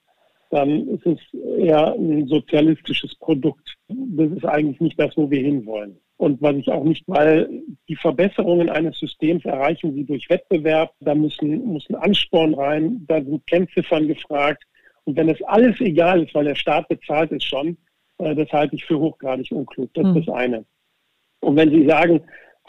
dann 0.50 0.88
ist 0.88 1.06
es 1.06 1.20
eher 1.60 1.94
ein 1.94 2.28
sozialistisches 2.28 3.16
Produkt. 3.16 3.76
Das 3.88 4.32
ist 4.32 4.46
eigentlich 4.46 4.80
nicht 4.80 5.00
das, 5.00 5.16
wo 5.16 5.30
wir 5.30 5.42
hinwollen. 5.42 5.98
Und 6.18 6.42
was 6.42 6.56
ich 6.56 6.70
auch 6.70 6.84
nicht, 6.84 7.04
weil 7.08 7.50
die 7.90 7.96
Verbesserungen 7.96 8.70
eines 8.70 8.98
Systems 9.00 9.44
erreichen 9.44 9.94
sie 9.94 10.06
durch 10.06 10.30
Wettbewerb, 10.30 10.94
da 11.02 11.14
müssen, 11.14 11.66
muss 11.66 11.90
ein 11.90 11.96
Ansporn 11.96 12.54
rein, 12.54 13.04
da 13.08 13.22
sind 13.22 13.46
Kennziffern 13.48 14.08
gefragt. 14.08 14.64
Und 15.04 15.18
wenn 15.18 15.30
es 15.30 15.42
alles 15.44 15.80
egal 15.82 16.24
ist, 16.24 16.34
weil 16.34 16.46
der 16.46 16.56
Staat 16.56 16.88
bezahlt 16.88 17.32
es 17.34 17.44
schon, 17.44 17.78
äh, 18.20 18.34
das 18.34 18.50
halte 18.52 18.76
ich 18.76 18.86
für 18.86 18.98
hochgradig 18.98 19.52
unklug. 19.52 19.94
Das 19.94 20.06
ist 20.06 20.16
hm. 20.16 20.26
das 20.26 20.36
eine. 20.36 20.66
Und 21.42 21.58
wenn 21.58 21.70
Sie 21.70 21.86
sagen, 21.86 22.22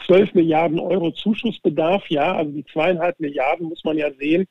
12 0.05 0.33
Milliarden 0.35 0.79
Euro 0.79 1.11
Zuschussbedarf, 1.11 2.07
ja, 2.09 2.35
also 2.35 2.51
die 2.51 2.65
zweieinhalb 2.65 3.19
Milliarden 3.19 3.69
muss 3.69 3.83
man 3.83 3.97
ja 3.97 4.11
sehen, 4.13 4.45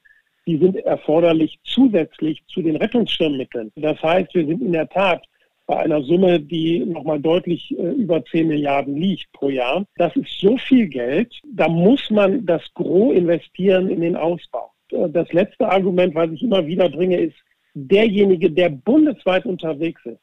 die 0.47 0.59
sind 0.59 0.77
erforderlich 0.77 1.59
zusätzlich 1.65 2.43
zu 2.47 2.63
den 2.63 2.77
Rettungsschirmmitteln. 2.77 3.73
Das 3.77 4.01
heißt, 4.03 4.35
wir 4.35 4.47
sind 4.47 4.63
in 4.63 4.73
der 4.73 4.89
Tat 4.89 5.25
bei 5.67 5.79
einer 5.79 6.03
Summe, 6.03 6.41
die 6.41 6.85
nochmal 6.85 7.21
deutlich 7.21 7.77
äh, 7.77 7.91
über 7.93 8.25
10 8.25 8.49
Milliarden 8.49 8.97
liegt 8.97 9.31
pro 9.33 9.49
Jahr. 9.51 9.85
Das 9.97 10.15
ist 10.17 10.41
so 10.41 10.57
viel 10.57 10.87
Geld, 10.87 11.35
da 11.45 11.69
muss 11.69 12.09
man 12.11 12.47
das 12.47 12.63
Gros 12.75 13.15
investieren 13.15 13.89
in 13.91 14.01
den 14.01 14.17
Ausbau. 14.17 14.73
Äh, 14.93 15.09
das 15.11 15.33
letzte 15.33 15.69
Argument, 15.69 16.15
was 16.15 16.31
ich 16.31 16.43
immer 16.43 16.67
wieder 16.67 16.89
bringe, 16.89 17.19
ist, 17.19 17.37
derjenige, 17.75 18.51
der 18.51 18.71
bundesweit 18.71 19.45
unterwegs 19.45 20.01
ist, 20.05 20.23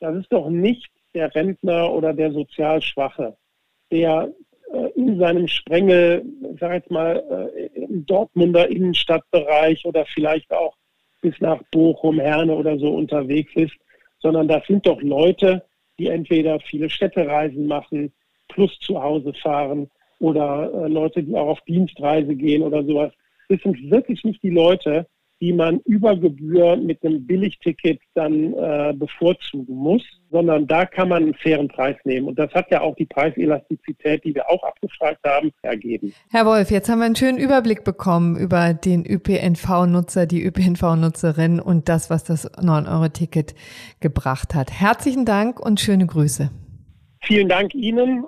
das 0.00 0.16
ist 0.16 0.32
doch 0.32 0.48
nicht 0.48 0.88
der 1.14 1.34
Rentner 1.34 1.92
oder 1.92 2.12
der 2.12 2.30
sozial 2.32 2.80
Schwache, 2.80 3.36
der 3.90 4.32
äh, 4.72 4.88
in 4.94 5.18
seinem 5.18 5.48
Sprengel, 5.48 6.24
sag 6.60 6.74
jetzt 6.74 6.90
mal, 6.90 7.50
im 7.74 8.06
Dortmunder 8.06 8.68
Innenstadtbereich 8.68 9.84
oder 9.84 10.06
vielleicht 10.06 10.52
auch 10.52 10.76
bis 11.22 11.40
nach 11.40 11.60
Bochum, 11.72 12.20
Herne 12.20 12.54
oder 12.54 12.78
so 12.78 12.94
unterwegs 12.94 13.50
ist, 13.56 13.74
sondern 14.26 14.48
das 14.48 14.66
sind 14.66 14.84
doch 14.84 15.00
Leute, 15.02 15.62
die 16.00 16.08
entweder 16.08 16.58
viele 16.58 16.90
Städtereisen 16.90 17.68
machen, 17.68 18.12
plus 18.48 18.76
zu 18.80 19.00
Hause 19.00 19.32
fahren 19.34 19.88
oder 20.18 20.68
äh, 20.74 20.88
Leute, 20.88 21.22
die 21.22 21.36
auch 21.36 21.46
auf 21.46 21.60
Dienstreise 21.60 22.34
gehen 22.34 22.62
oder 22.62 22.82
sowas. 22.84 23.12
Das 23.48 23.60
sind 23.62 23.88
wirklich 23.88 24.24
nicht 24.24 24.42
die 24.42 24.50
Leute, 24.50 25.06
die 25.40 25.52
man 25.52 25.80
über 25.80 26.16
Gebühr 26.16 26.76
mit 26.76 27.04
einem 27.04 27.26
Billigticket 27.26 28.00
dann 28.14 28.54
äh, 28.54 28.94
bevorzugen 28.96 29.74
muss, 29.74 30.02
sondern 30.30 30.66
da 30.66 30.86
kann 30.86 31.10
man 31.10 31.24
einen 31.24 31.34
fairen 31.34 31.68
Preis 31.68 31.96
nehmen. 32.04 32.28
Und 32.28 32.38
das 32.38 32.52
hat 32.54 32.70
ja 32.70 32.80
auch 32.80 32.96
die 32.96 33.04
Preiselastizität, 33.04 34.24
die 34.24 34.34
wir 34.34 34.48
auch 34.48 34.62
abgefragt 34.64 35.20
haben, 35.26 35.52
ergeben. 35.62 36.12
Herr 36.30 36.46
Wolf, 36.46 36.70
jetzt 36.70 36.88
haben 36.88 36.98
wir 36.98 37.06
einen 37.06 37.16
schönen 37.16 37.38
Überblick 37.38 37.84
bekommen 37.84 38.36
über 38.36 38.72
den 38.72 39.04
ÖPNV-Nutzer, 39.06 40.26
die 40.26 40.42
ÖPNV-Nutzerin 40.42 41.60
und 41.60 41.88
das, 41.88 42.08
was 42.08 42.24
das 42.24 42.50
9-Euro-Ticket 42.54 43.54
gebracht 44.00 44.54
hat. 44.54 44.72
Herzlichen 44.72 45.26
Dank 45.26 45.60
und 45.60 45.80
schöne 45.80 46.06
Grüße. 46.06 46.50
Vielen 47.22 47.48
Dank 47.48 47.74
Ihnen. 47.74 48.24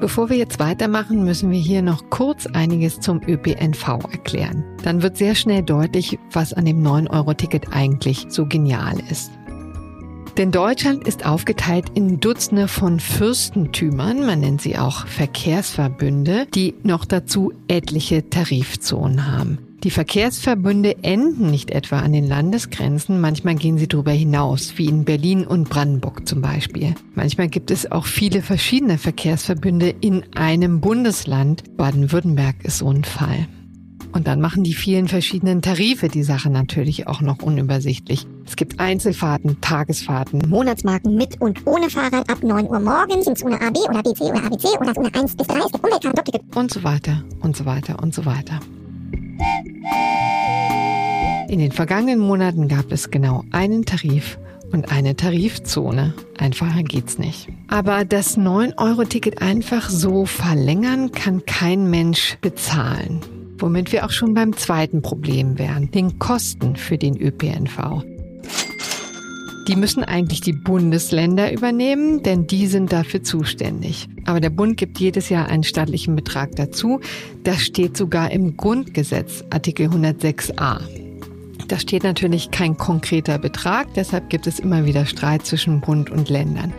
Bevor 0.00 0.30
wir 0.30 0.38
jetzt 0.38 0.58
weitermachen, 0.58 1.24
müssen 1.24 1.50
wir 1.50 1.58
hier 1.58 1.82
noch 1.82 2.08
kurz 2.08 2.46
einiges 2.46 3.00
zum 3.00 3.20
ÖPNV 3.22 3.86
erklären. 4.10 4.64
Dann 4.82 5.02
wird 5.02 5.18
sehr 5.18 5.34
schnell 5.34 5.62
deutlich, 5.62 6.18
was 6.32 6.54
an 6.54 6.64
dem 6.64 6.82
9-Euro-Ticket 6.82 7.72
eigentlich 7.72 8.26
so 8.30 8.46
genial 8.46 8.94
ist. 9.10 9.30
Denn 10.38 10.52
Deutschland 10.52 11.06
ist 11.06 11.26
aufgeteilt 11.26 11.90
in 11.94 12.18
Dutzende 12.18 12.66
von 12.66 12.98
Fürstentümern, 12.98 14.24
man 14.24 14.40
nennt 14.40 14.62
sie 14.62 14.78
auch 14.78 15.06
Verkehrsverbünde, 15.06 16.46
die 16.54 16.74
noch 16.82 17.04
dazu 17.04 17.52
etliche 17.68 18.30
Tarifzonen 18.30 19.30
haben. 19.30 19.69
Die 19.82 19.90
Verkehrsverbünde 19.90 21.02
enden 21.02 21.50
nicht 21.50 21.70
etwa 21.70 22.00
an 22.00 22.12
den 22.12 22.28
Landesgrenzen, 22.28 23.18
manchmal 23.18 23.54
gehen 23.54 23.78
sie 23.78 23.88
darüber 23.88 24.10
hinaus, 24.10 24.74
wie 24.76 24.84
in 24.84 25.06
Berlin 25.06 25.46
und 25.46 25.70
Brandenburg 25.70 26.28
zum 26.28 26.42
Beispiel. 26.42 26.94
Manchmal 27.14 27.48
gibt 27.48 27.70
es 27.70 27.90
auch 27.90 28.04
viele 28.04 28.42
verschiedene 28.42 28.98
Verkehrsverbünde 28.98 29.94
in 30.02 30.22
einem 30.34 30.82
Bundesland. 30.82 31.78
Baden-Württemberg 31.78 32.56
ist 32.62 32.78
so 32.78 32.90
ein 32.90 33.04
Fall. 33.04 33.48
Und 34.12 34.26
dann 34.26 34.42
machen 34.42 34.64
die 34.64 34.74
vielen 34.74 35.08
verschiedenen 35.08 35.62
Tarife 35.62 36.08
die 36.08 36.24
Sache 36.24 36.50
natürlich 36.50 37.06
auch 37.06 37.22
noch 37.22 37.42
unübersichtlich. 37.42 38.26
Es 38.44 38.56
gibt 38.56 38.80
Einzelfahrten, 38.80 39.62
Tagesfahrten, 39.62 40.42
Monatsmarken 40.46 41.14
mit 41.14 41.40
und 41.40 41.66
ohne 41.66 41.88
Fahrrad 41.88 42.28
ab 42.28 42.42
9 42.42 42.66
Uhr 42.68 42.80
morgens, 42.80 43.26
ins 43.26 43.42
ohne 43.42 43.58
AB 43.58 43.78
oder 43.88 44.02
BC 44.02 44.20
oder 44.22 44.44
ABC 44.44 44.68
oder 44.78 44.92
ohne 44.98 45.14
1 45.14 45.36
bis 45.36 45.46
3 45.46 45.58
ist 45.58 45.72
der 45.72 45.84
Umweltkarte 45.84 46.40
und 46.54 46.70
so 46.70 46.82
weiter 46.82 47.24
und 47.40 47.56
so 47.56 47.64
weiter 47.64 48.02
und 48.02 48.12
so 48.12 48.26
weiter. 48.26 48.60
In 51.50 51.58
den 51.58 51.72
vergangenen 51.72 52.20
Monaten 52.20 52.68
gab 52.68 52.92
es 52.92 53.10
genau 53.10 53.42
einen 53.50 53.84
Tarif 53.84 54.38
und 54.70 54.92
eine 54.92 55.16
Tarifzone. 55.16 56.14
Einfacher 56.38 56.84
geht's 56.84 57.18
nicht. 57.18 57.48
Aber 57.66 58.04
das 58.04 58.38
9-Euro-Ticket 58.38 59.42
einfach 59.42 59.90
so 59.90 60.26
verlängern 60.26 61.10
kann 61.10 61.44
kein 61.46 61.90
Mensch 61.90 62.38
bezahlen. 62.40 63.18
Womit 63.58 63.90
wir 63.90 64.06
auch 64.06 64.12
schon 64.12 64.32
beim 64.32 64.56
zweiten 64.56 65.02
Problem 65.02 65.58
wären, 65.58 65.90
den 65.90 66.20
Kosten 66.20 66.76
für 66.76 66.98
den 66.98 67.20
ÖPNV. 67.20 68.04
Die 69.66 69.74
müssen 69.74 70.04
eigentlich 70.04 70.42
die 70.42 70.52
Bundesländer 70.52 71.52
übernehmen, 71.52 72.22
denn 72.22 72.46
die 72.46 72.68
sind 72.68 72.92
dafür 72.92 73.24
zuständig. 73.24 74.08
Aber 74.24 74.38
der 74.38 74.50
Bund 74.50 74.76
gibt 74.76 75.00
jedes 75.00 75.30
Jahr 75.30 75.48
einen 75.48 75.64
staatlichen 75.64 76.14
Betrag 76.14 76.54
dazu. 76.54 77.00
Das 77.42 77.60
steht 77.62 77.96
sogar 77.96 78.30
im 78.30 78.56
Grundgesetz, 78.56 79.42
Artikel 79.50 79.88
106a. 79.88 81.09
Da 81.70 81.78
steht 81.78 82.02
natürlich 82.02 82.50
kein 82.50 82.76
konkreter 82.76 83.38
Betrag, 83.38 83.94
deshalb 83.94 84.28
gibt 84.28 84.48
es 84.48 84.58
immer 84.58 84.86
wieder 84.86 85.06
Streit 85.06 85.46
zwischen 85.46 85.80
Bund 85.80 86.10
und 86.10 86.28
Ländern. 86.28 86.72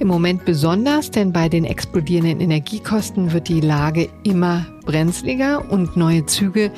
Im 0.00 0.08
Moment 0.08 0.44
besonders, 0.44 1.12
denn 1.12 1.32
bei 1.32 1.48
den 1.48 1.64
explodierenden 1.64 2.40
Energiekosten 2.40 3.32
wird 3.32 3.48
die 3.48 3.60
Lage 3.60 4.08
immer 4.24 4.66
brenzliger 4.84 5.70
und 5.70 5.96
neue 5.96 6.26
Züge 6.26 6.72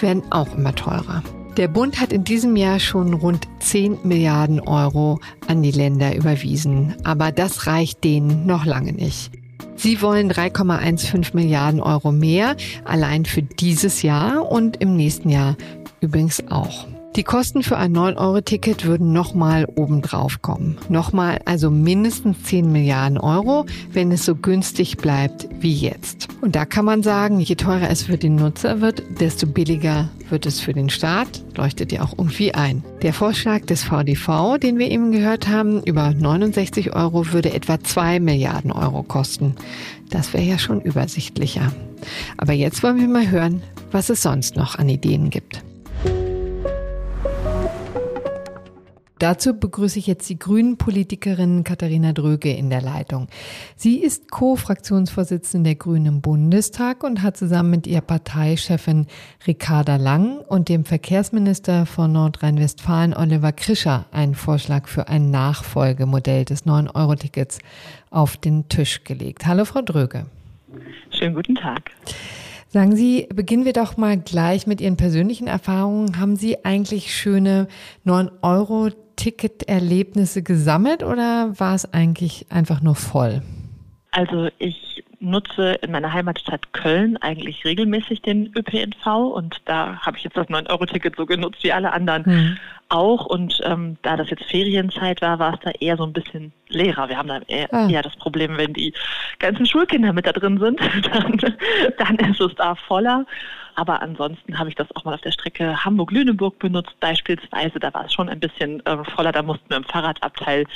werden 0.00 0.22
auch 0.30 0.56
immer 0.56 0.74
teurer. 0.74 1.22
Der 1.58 1.68
Bund 1.68 2.00
hat 2.00 2.14
in 2.14 2.24
diesem 2.24 2.56
Jahr 2.56 2.80
schon 2.80 3.12
rund 3.12 3.46
10 3.60 3.98
Milliarden 4.04 4.60
Euro 4.60 5.20
an 5.48 5.62
die 5.62 5.70
Länder 5.70 6.16
überwiesen, 6.16 6.94
aber 7.04 7.30
das 7.30 7.66
reicht 7.66 8.04
denen 8.04 8.46
noch 8.46 8.64
lange 8.64 8.94
nicht. 8.94 9.32
Sie 9.76 10.00
wollen 10.00 10.32
3,15 10.32 11.36
Milliarden 11.36 11.82
Euro 11.82 12.10
mehr, 12.10 12.56
allein 12.86 13.26
für 13.26 13.42
dieses 13.42 14.00
Jahr 14.00 14.50
und 14.50 14.78
im 14.78 14.96
nächsten 14.96 15.28
Jahr 15.28 15.58
übrigens 16.00 16.42
auch. 16.48 16.86
Die 17.14 17.24
Kosten 17.24 17.62
für 17.62 17.76
ein 17.76 17.94
9-Euro-Ticket 17.94 18.86
würden 18.86 19.12
nochmal 19.12 19.66
obendrauf 19.66 20.40
kommen. 20.40 20.78
Nochmal 20.88 21.40
also 21.44 21.70
mindestens 21.70 22.42
10 22.44 22.72
Milliarden 22.72 23.18
Euro, 23.18 23.66
wenn 23.92 24.10
es 24.12 24.24
so 24.24 24.34
günstig 24.34 24.96
bleibt 24.96 25.46
wie 25.60 25.74
jetzt. 25.74 26.28
Und 26.40 26.56
da 26.56 26.64
kann 26.64 26.86
man 26.86 27.02
sagen, 27.02 27.38
je 27.38 27.54
teurer 27.54 27.90
es 27.90 28.04
für 28.04 28.16
den 28.16 28.36
Nutzer 28.36 28.80
wird, 28.80 29.02
desto 29.20 29.46
billiger 29.46 30.08
wird 30.30 30.46
es 30.46 30.60
für 30.60 30.72
den 30.72 30.88
Staat, 30.88 31.44
leuchtet 31.54 31.92
ja 31.92 32.02
auch 32.02 32.16
irgendwie 32.16 32.54
ein. 32.54 32.82
Der 33.02 33.12
Vorschlag 33.12 33.66
des 33.66 33.84
VDV, 33.84 34.56
den 34.56 34.78
wir 34.78 34.90
eben 34.90 35.12
gehört 35.12 35.48
haben, 35.48 35.82
über 35.82 36.14
69 36.14 36.96
Euro 36.96 37.30
würde 37.30 37.52
etwa 37.52 37.78
2 37.78 38.20
Milliarden 38.20 38.72
Euro 38.72 39.02
kosten. 39.02 39.54
Das 40.08 40.32
wäre 40.32 40.44
ja 40.44 40.58
schon 40.58 40.80
übersichtlicher. 40.80 41.72
Aber 42.38 42.54
jetzt 42.54 42.82
wollen 42.82 42.98
wir 42.98 43.08
mal 43.08 43.30
hören, 43.30 43.62
was 43.90 44.08
es 44.08 44.22
sonst 44.22 44.56
noch 44.56 44.78
an 44.78 44.88
Ideen 44.88 45.28
gibt. 45.28 45.62
Dazu 49.22 49.54
begrüße 49.54 50.00
ich 50.00 50.08
jetzt 50.08 50.28
die 50.30 50.36
Grünen-Politikerin 50.36 51.62
Katharina 51.62 52.12
Dröge 52.12 52.52
in 52.52 52.70
der 52.70 52.82
Leitung. 52.82 53.28
Sie 53.76 53.98
ist 53.98 54.32
Co-Fraktionsvorsitzende 54.32 55.70
der 55.70 55.74
Grünen 55.76 56.06
im 56.06 56.20
Bundestag 56.20 57.04
und 57.04 57.22
hat 57.22 57.36
zusammen 57.36 57.70
mit 57.70 57.86
ihrer 57.86 58.00
Parteichefin 58.00 59.06
Ricarda 59.46 59.94
Lang 59.94 60.38
und 60.38 60.68
dem 60.68 60.84
Verkehrsminister 60.84 61.86
von 61.86 62.10
Nordrhein-Westfalen 62.10 63.14
Oliver 63.14 63.52
Krischer 63.52 64.06
einen 64.10 64.34
Vorschlag 64.34 64.88
für 64.88 65.06
ein 65.06 65.30
Nachfolgemodell 65.30 66.44
des 66.44 66.66
9-Euro-Tickets 66.66 67.60
auf 68.10 68.36
den 68.36 68.68
Tisch 68.68 69.04
gelegt. 69.04 69.46
Hallo, 69.46 69.64
Frau 69.64 69.82
Dröge. 69.82 70.26
Schönen 71.10 71.36
guten 71.36 71.54
Tag. 71.54 71.92
Sagen 72.72 72.96
Sie, 72.96 73.28
beginnen 73.32 73.66
wir 73.66 73.74
doch 73.74 73.98
mal 73.98 74.16
gleich 74.16 74.66
mit 74.66 74.80
Ihren 74.80 74.96
persönlichen 74.96 75.46
Erfahrungen. 75.46 76.18
Haben 76.18 76.36
Sie 76.36 76.64
eigentlich 76.64 77.14
schöne 77.14 77.68
9-Euro-Ticket-Erlebnisse 79.22 80.42
gesammelt 80.42 81.02
oder 81.02 81.52
war 81.58 81.74
es 81.74 81.92
eigentlich 81.92 82.46
einfach 82.50 82.82
nur 82.82 82.94
voll? 82.94 83.42
Also 84.12 84.50
ich 84.58 85.02
nutze 85.20 85.74
in 85.82 85.90
meiner 85.90 86.12
Heimatstadt 86.12 86.72
Köln 86.74 87.16
eigentlich 87.16 87.64
regelmäßig 87.64 88.20
den 88.20 88.52
ÖPNV 88.54 89.06
und 89.06 89.62
da 89.64 89.96
habe 90.00 90.18
ich 90.18 90.24
jetzt 90.24 90.36
das 90.36 90.48
9-Euro-Ticket 90.48 91.16
so 91.16 91.24
genutzt 91.24 91.64
wie 91.64 91.72
alle 91.72 91.92
anderen 91.92 92.24
hm. 92.26 92.58
auch. 92.90 93.24
Und 93.24 93.58
ähm, 93.64 93.96
da 94.02 94.18
das 94.18 94.28
jetzt 94.28 94.44
Ferienzeit 94.44 95.22
war, 95.22 95.38
war 95.38 95.54
es 95.54 95.60
da 95.60 95.70
eher 95.80 95.96
so 95.96 96.04
ein 96.04 96.12
bisschen 96.12 96.52
leerer. 96.68 97.08
Wir 97.08 97.16
haben 97.16 97.28
da 97.28 97.40
eher, 97.46 97.72
ah. 97.72 97.88
eher 97.88 98.02
das 98.02 98.14
Problem, 98.16 98.58
wenn 98.58 98.74
die 98.74 98.92
ganzen 99.38 99.64
Schulkinder 99.64 100.12
mit 100.12 100.26
da 100.26 100.32
drin 100.32 100.58
sind, 100.58 100.78
dann, 101.12 101.38
dann 101.96 102.30
ist 102.30 102.40
es 102.40 102.54
da 102.56 102.74
voller. 102.74 103.24
Aber 103.76 104.02
ansonsten 104.02 104.58
habe 104.58 104.68
ich 104.68 104.74
das 104.74 104.94
auch 104.94 105.04
mal 105.04 105.14
auf 105.14 105.22
der 105.22 105.32
Strecke 105.32 105.82
Hamburg-Lüneburg 105.84 106.58
benutzt, 106.58 107.00
beispielsweise. 107.00 107.80
Da 107.80 107.94
war 107.94 108.04
es 108.04 108.12
schon 108.12 108.28
ein 108.28 108.40
bisschen 108.40 108.84
äh, 108.84 109.02
voller, 109.16 109.32
da 109.32 109.42
mussten 109.42 109.70
wir 109.70 109.78
im 109.78 109.84
Fahrradabteil 109.84 110.66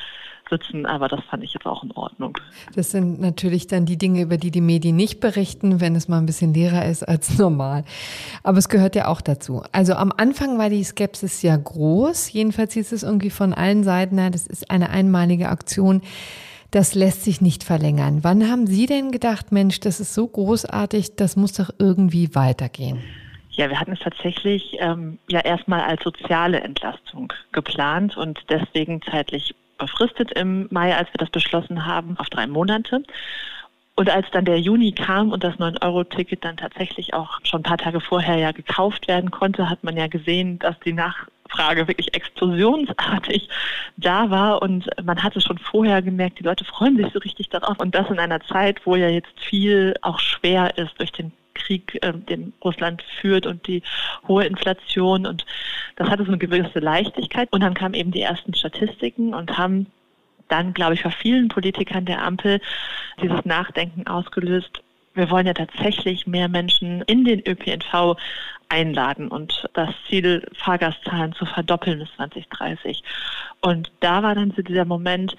sitzen, 0.49 0.87
aber 0.87 1.09
das 1.09 1.21
fand 1.25 1.43
ich 1.45 1.55
jetzt 1.55 1.67
auch 1.67 1.83
in 1.83 1.93
Ordnung. 1.93 2.39
Das 2.75 2.91
sind 2.91 3.21
natürlich 3.21 3.67
dann 3.67 3.87
die 3.87 3.97
Dinge, 3.97 4.23
über 4.23 4.37
die 4.37 4.51
die 4.51 4.61
Medien 4.61 4.97
nicht 4.97 5.21
berichten, 5.21 5.81
wenn 5.81 5.95
es 5.95 6.09
mal 6.09 6.19
ein 6.19 6.27
bisschen 6.27 6.55
leerer 6.55 6.85
ist 6.87 7.03
als 7.03 7.39
normal. 7.39 7.85
Aber 8.43 8.59
es 8.59 8.69
gehört 8.69 8.97
ja 8.97 9.09
auch 9.09 9.21
dazu. 9.21 9.63
Also 9.73 9.95
am 9.95 10.13
Anfang 10.17 10.59
war 10.59 10.71
die 10.71 10.85
Skepsis 10.85 11.43
ja 11.43 11.57
groß. 11.57 12.33
Jedenfalls 12.33 12.75
hieß 12.75 12.93
es 12.93 13.03
irgendwie 13.03 13.31
von 13.31 13.53
allen 13.53 13.85
Seiten, 13.85 14.17
das 14.33 14.47
ist 14.47 14.71
eine 14.71 14.91
einmalige 14.91 15.49
Aktion. 15.49 16.03
Das 16.71 16.95
lässt 16.95 17.25
sich 17.25 17.41
nicht 17.41 17.65
verlängern. 17.65 18.19
Wann 18.23 18.51
haben 18.51 18.67
Sie 18.67 18.87
denn 18.87 19.13
gedacht, 19.13 19.53
Mensch, 19.53 19.81
das 19.81 20.01
ist 20.01 20.15
so 20.15 20.27
großartig, 20.27 21.17
das 21.17 21.37
muss 21.37 21.53
doch 21.55 21.71
irgendwie 21.79 22.35
weitergehen? 22.35 23.03
Ja, 23.51 23.71
wir 23.71 23.81
hatten 23.81 23.93
es 23.93 24.01
tatsächlich 24.01 24.77
ähm, 24.81 25.19
ja 25.29 25.41
erstmal 25.41 25.81
als 25.81 26.03
soziale 26.05 26.61
Entlastung 26.61 27.33
geplant 27.53 28.17
und 28.17 28.39
deswegen 28.51 29.01
zeitlich 29.01 29.55
befristet 29.79 30.33
im 30.33 30.69
Mai, 30.71 30.97
als 30.97 31.09
wir 31.13 31.19
das 31.19 31.31
beschlossen 31.31 31.87
haben, 31.87 32.17
auf 32.19 32.29
drei 32.29 32.47
Monate. 32.47 33.03
Und 33.99 34.11
als 34.11 34.27
dann 34.31 34.45
der 34.45 34.61
Juni 34.61 34.93
kam 34.93 35.33
und 35.33 35.43
das 35.43 35.55
9-Euro-Ticket 35.55 36.45
dann 36.45 36.59
tatsächlich 36.59 37.15
auch 37.15 37.41
schon 37.45 37.61
ein 37.61 37.63
paar 37.63 37.79
Tage 37.79 38.01
vorher 38.01 38.37
ja 38.37 38.53
gekauft 38.53 39.09
werden 39.09 39.31
konnte, 39.31 39.71
hat 39.71 39.83
man 39.85 39.97
ja 39.97 40.07
gesehen, 40.07 40.59
dass 40.59 40.79
die 40.81 40.93
Nachfrage 40.93 41.89
wirklich 41.89 42.15
explosionsartig 42.15 43.49
da 43.97 44.29
war 44.29 44.61
und 44.61 44.87
man 45.03 45.23
hatte 45.23 45.41
schon 45.41 45.57
vorher 45.57 46.03
gemerkt, 46.03 46.41
die 46.41 46.45
Leute 46.45 46.67
freuen 46.67 46.99
sich 46.99 47.11
so 47.15 47.21
richtig 47.21 47.49
darauf 47.49 47.81
und 47.81 47.95
das 47.95 48.11
in 48.11 48.19
einer 48.19 48.41
Zeit, 48.41 48.85
wo 48.85 48.97
ja 48.97 49.09
jetzt 49.09 49.33
viel 49.41 49.95
auch 50.03 50.21
schwer 50.21 50.77
ist 50.77 50.93
durch 50.99 51.13
den 51.13 51.33
Krieg, 51.57 51.99
äh, 52.03 52.13
den 52.13 52.53
Russland 52.63 53.03
führt 53.21 53.47
und 53.47 53.67
die 53.67 53.83
hohe 54.29 54.45
Inflation 54.45 55.27
und 55.27 55.45
das 55.97 56.09
hatte 56.09 56.25
so 56.25 56.29
eine 56.29 56.39
gewisse 56.39 56.79
Leichtigkeit 56.79 57.49
und 57.53 57.63
dann 57.63 57.75
kamen 57.75 57.95
eben 57.95 58.13
die 58.13 58.23
ersten 58.23 58.55
Statistiken 58.55 59.35
und 59.35 59.57
haben 59.59 59.87
dann, 60.49 60.75
glaube 60.75 60.95
ich, 60.95 61.03
bei 61.03 61.11
vielen 61.11 61.49
Politikern 61.49 62.05
der 62.05 62.23
Ampel 62.23 62.61
dieses 63.21 63.45
Nachdenken 63.45 64.07
ausgelöst. 64.07 64.83
Wir 65.15 65.31
wollen 65.31 65.47
ja 65.47 65.55
tatsächlich 65.55 66.27
mehr 66.27 66.49
Menschen 66.49 67.03
in 67.03 67.25
den 67.25 67.41
ÖPNV 67.41 68.17
einladen 68.69 69.29
und 69.29 69.69
das 69.73 69.91
Ziel, 70.09 70.47
Fahrgastzahlen 70.55 71.33
zu 71.33 71.47
verdoppeln 71.47 72.01
bis 72.01 72.09
2030. 72.17 73.03
Und 73.63 73.91
da 74.01 74.23
war 74.23 74.35
dann 74.35 74.53
so 74.55 74.63
dieser 74.63 74.85
Moment, 74.85 75.37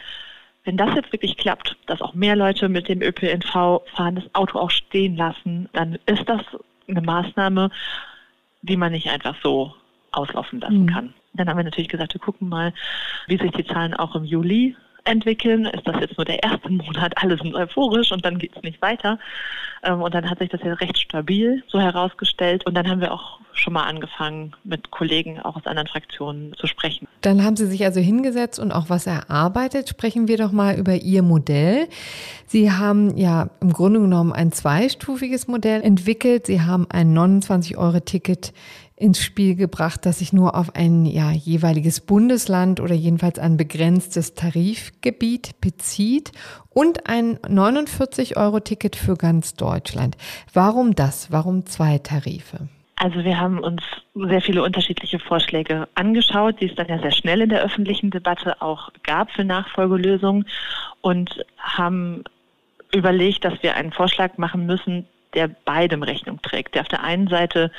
wenn 0.67 0.75
das 0.75 0.93
jetzt 0.95 1.13
wirklich 1.13 1.37
klappt, 1.37 1.77
dass 1.85 2.01
auch 2.01 2.13
mehr 2.13 2.35
Leute 2.35 2.67
mit 2.67 2.89
dem 2.89 3.01
ÖPNV 3.01 3.83
fahren, 3.95 4.15
das 4.15 4.35
Auto 4.35 4.59
auch 4.59 4.69
stehen 4.69 5.15
lassen, 5.15 5.69
dann 5.71 5.97
ist 6.05 6.27
das 6.27 6.41
eine 6.89 7.01
Maßnahme, 7.01 7.71
die 8.63 8.75
man 8.75 8.91
nicht 8.91 9.09
einfach 9.09 9.37
so 9.41 9.73
auslaufen 10.11 10.59
lassen 10.59 10.81
mhm. 10.81 10.87
kann. 10.87 11.13
Dann 11.31 11.47
haben 11.47 11.55
wir 11.55 11.63
natürlich 11.63 11.87
gesagt, 11.87 12.13
wir 12.13 12.19
gucken 12.19 12.49
mal, 12.49 12.73
wie 13.27 13.37
sich 13.37 13.51
die 13.51 13.65
Zahlen 13.65 13.93
auch 13.93 14.13
im 14.15 14.25
Juli 14.25 14.75
entwickeln. 15.07 15.65
Ist 15.65 15.87
das 15.87 15.99
jetzt 15.99 16.17
nur 16.17 16.25
der 16.25 16.43
erste 16.43 16.69
Monat, 16.69 17.13
alle 17.15 17.37
sind 17.37 17.55
euphorisch 17.55 18.11
und 18.11 18.23
dann 18.25 18.37
geht 18.37 18.55
es 18.55 18.61
nicht 18.63 18.81
weiter. 18.81 19.19
Ähm, 19.83 20.01
und 20.01 20.13
dann 20.13 20.29
hat 20.29 20.39
sich 20.39 20.49
das 20.49 20.61
ja 20.63 20.73
recht 20.73 20.97
stabil 20.97 21.63
so 21.67 21.79
herausgestellt. 21.79 22.65
Und 22.65 22.75
dann 22.75 22.87
haben 22.89 23.01
wir 23.01 23.13
auch 23.13 23.39
schon 23.53 23.73
mal 23.73 23.83
angefangen, 23.83 24.53
mit 24.63 24.91
Kollegen 24.91 25.39
auch 25.39 25.55
aus 25.55 25.65
anderen 25.65 25.87
Fraktionen 25.87 26.53
zu 26.57 26.67
sprechen. 26.67 27.07
Dann 27.21 27.43
haben 27.43 27.55
Sie 27.55 27.65
sich 27.65 27.83
also 27.83 27.99
hingesetzt 27.99 28.59
und 28.59 28.71
auch 28.71 28.89
was 28.89 29.07
erarbeitet. 29.07 29.89
Sprechen 29.89 30.27
wir 30.27 30.37
doch 30.37 30.51
mal 30.51 30.77
über 30.77 30.95
Ihr 30.95 31.23
Modell. 31.23 31.87
Sie 32.45 32.71
haben 32.71 33.17
ja 33.17 33.49
im 33.61 33.73
Grunde 33.73 33.99
genommen 33.99 34.31
ein 34.31 34.51
zweistufiges 34.51 35.47
Modell 35.47 35.81
entwickelt. 35.81 36.45
Sie 36.45 36.61
haben 36.61 36.87
ein 36.89 37.17
29-Euro-Ticket 37.17 38.53
ins 38.97 39.23
Spiel 39.23 39.55
gebracht, 39.55 40.05
das 40.05 40.19
sich 40.19 40.33
nur 40.33 40.55
auf 40.55 40.75
ein 40.75 41.05
ja, 41.05 41.31
jeweiliges 41.31 42.01
Bundesland 42.01 42.79
oder 42.79 42.95
jedenfalls 42.95 43.37
ein 43.37 43.55
begrenztes 43.55 44.33
Tarifgebiet 44.33 45.61
bezieht 45.61 46.31
und 46.69 47.07
ein 47.07 47.37
49-Euro-Ticket 47.37 48.95
für 48.95 49.15
ganz 49.15 49.53
Deutschland. 49.53 50.17
Warum 50.51 50.95
das? 50.95 51.31
Warum 51.31 51.67
zwei 51.67 51.99
Tarife? 51.99 52.69
Also 52.95 53.23
wir 53.23 53.39
haben 53.39 53.59
uns 53.59 53.83
sehr 54.15 54.41
viele 54.41 54.63
unterschiedliche 54.63 55.19
Vorschläge 55.19 55.87
angeschaut, 55.93 56.59
die 56.59 56.65
es 56.65 56.75
dann 56.75 56.87
ja 56.87 56.97
sehr 56.97 57.11
schnell 57.11 57.41
in 57.41 57.49
der 57.49 57.61
öffentlichen 57.61 58.09
Debatte 58.09 58.59
auch 58.63 58.89
gab 59.03 59.31
für 59.31 59.43
Nachfolgelösungen 59.43 60.47
und 61.01 61.45
haben 61.59 62.23
überlegt, 62.91 63.45
dass 63.45 63.61
wir 63.61 63.75
einen 63.75 63.91
Vorschlag 63.91 64.39
machen 64.39 64.65
müssen, 64.65 65.05
der 65.35 65.47
beidem 65.47 66.01
Rechnung 66.01 66.41
trägt, 66.41 66.73
der 66.73 66.81
auf 66.81 66.87
der 66.87 67.03
einen 67.03 67.27
Seite 67.27 67.71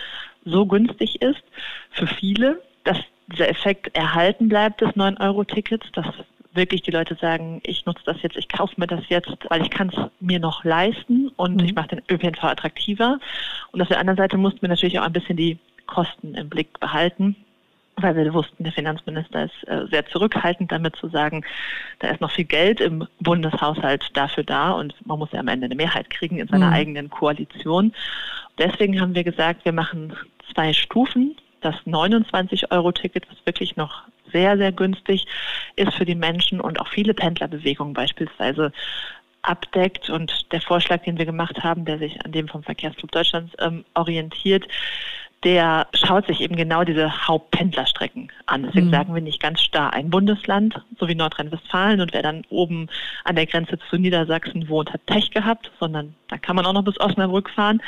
so 0.48 0.66
günstig 0.66 1.20
ist 1.22 1.42
für 1.90 2.06
viele, 2.06 2.62
dass 2.84 2.98
dieser 3.28 3.48
Effekt 3.48 3.94
erhalten 3.94 4.48
bleibt 4.48 4.80
des 4.80 4.90
9-Euro-Tickets, 4.90 5.87
dass 5.92 6.06
wirklich 6.54 6.82
die 6.82 6.90
Leute 6.90 7.14
sagen, 7.14 7.61
ich 7.64 7.84
nutze 7.87 8.02
das 8.04 8.22
jetzt, 8.22 8.37
ich 8.37 8.48
kaufe 8.48 8.74
mir 8.78 8.87
das 8.87 9.08
jetzt, 9.08 9.37
weil 9.48 9.62
ich 9.62 9.70
kann 9.70 9.90
es 9.90 10.11
mir 10.20 10.40
noch 10.40 10.64
leisten 10.64 11.30
und 11.37 11.61
mhm. 11.61 11.64
ich 11.64 11.74
mache 11.74 11.88
den 11.88 12.02
ÖPNV 12.11 12.42
attraktiver. 12.42 13.20
Und 13.72 13.82
auf 13.82 13.88
der 13.88 14.00
anderen 14.00 14.16
Seite 14.16 14.37
mussten 14.37 14.62
wir 14.62 14.68
natürlich 14.68 14.98
auch 14.98 15.04
ein 15.04 15.12
bisschen 15.12 15.37
die 15.37 15.58
Kosten 15.87 16.34
im 16.34 16.48
Blick 16.48 16.80
behalten 16.80 17.37
weil 18.02 18.16
wir 18.16 18.34
wussten, 18.34 18.64
der 18.64 18.72
Finanzminister 18.72 19.44
ist 19.44 19.68
äh, 19.68 19.87
sehr 19.90 20.06
zurückhaltend 20.06 20.70
damit 20.72 20.96
zu 20.96 21.08
sagen, 21.08 21.44
da 21.98 22.08
ist 22.08 22.20
noch 22.20 22.30
viel 22.30 22.44
Geld 22.44 22.80
im 22.80 23.06
Bundeshaushalt 23.20 24.04
dafür 24.14 24.44
da 24.44 24.72
und 24.72 24.94
man 25.06 25.18
muss 25.18 25.32
ja 25.32 25.40
am 25.40 25.48
Ende 25.48 25.66
eine 25.66 25.74
Mehrheit 25.74 26.11
kriegen 26.11 26.38
in 26.38 26.48
seiner 26.48 26.68
mhm. 26.68 26.72
eigenen 26.72 27.11
Koalition. 27.11 27.92
Deswegen 28.58 29.00
haben 29.00 29.14
wir 29.14 29.24
gesagt, 29.24 29.64
wir 29.64 29.72
machen 29.72 30.12
zwei 30.52 30.72
Stufen. 30.72 31.37
Das 31.61 31.74
29-Euro-Ticket, 31.87 33.28
was 33.30 33.44
wirklich 33.44 33.76
noch 33.76 34.02
sehr, 34.32 34.56
sehr 34.56 34.72
günstig 34.72 35.26
ist 35.76 35.94
für 35.94 36.04
die 36.04 36.14
Menschen 36.14 36.61
und 36.61 36.80
auch 36.80 36.88
viele 36.88 37.14
Pendlerbewegungen 37.14 37.94
beispielsweise 37.94 38.72
abdeckt. 39.42 40.11
Und 40.11 40.52
der 40.52 40.61
Vorschlag, 40.61 41.02
den 41.02 41.18
wir 41.18 41.26
gemacht 41.26 41.62
haben, 41.64 41.84
der 41.84 41.98
sich 41.98 42.24
an 42.24 42.32
dem 42.32 42.48
vom 42.48 42.62
Verkehrsclub 42.62 43.11
Deutschlands 43.11 43.52
ähm, 43.58 43.84
orientiert, 43.94 44.68
der 45.44 45.87
schaut 45.92 46.27
sich 46.27 46.40
eben 46.40 46.57
genau 46.57 46.83
diese 46.83 47.29
Hauptpendlerstrecken 47.29 48.33
an. 48.46 48.64
Deswegen 48.64 48.88
mhm. 48.88 48.92
sagen 48.92 49.14
wir 49.14 49.22
nicht 49.22 49.40
ganz 49.40 49.61
starr 49.61 49.92
ein 49.92 50.11
Bundesland, 50.11 50.81
so 50.98 51.07
wie 51.07 51.14
Nordrhein-Westfalen 51.14 52.01
und 52.01 52.12
wer 52.12 52.22
dann 52.22 52.42
oben 52.51 52.88
an 53.24 53.37
der 53.37 53.46
Grenze 53.46 53.79
zu 53.88 53.96
Niedersachsen 53.96 54.68
wohnt, 54.68 54.92
hat 54.92 55.07
Pech 55.07 55.31
gehabt, 55.31 55.70
sondern 55.79 56.14
da 56.29 56.38
kann 56.38 56.57
man 56.57 56.66
auch 56.66 56.72
noch 56.72 56.85
bis 56.85 56.98
Osnabrück 57.01 57.51
fahren. 57.51 57.81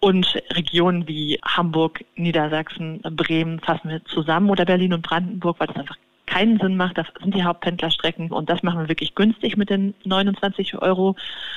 Und 0.00 0.42
Regionen 0.52 1.06
wie 1.06 1.38
Hamburg, 1.44 2.04
Niedersachsen, 2.16 3.02
Bremen 3.02 3.60
fassen 3.60 3.90
wir 3.90 4.04
zusammen 4.06 4.48
oder 4.48 4.64
Berlin 4.64 4.94
und 4.94 5.02
Brandenburg, 5.02 5.60
weil 5.60 5.66
das 5.66 5.76
einfach 5.76 5.96
keinen 6.34 6.58
Sinn 6.58 6.76
macht. 6.76 6.98
Das 6.98 7.06
sind 7.20 7.34
die 7.34 7.44
Hauptpendlerstrecken 7.44 8.32
und 8.32 8.50
das 8.50 8.62
machen 8.62 8.80
wir 8.80 8.88
wirklich 8.88 9.14
günstig 9.14 9.56
mit 9.56 9.70
den 9.70 9.94
29 10.04 10.80
Euro. 10.82 11.14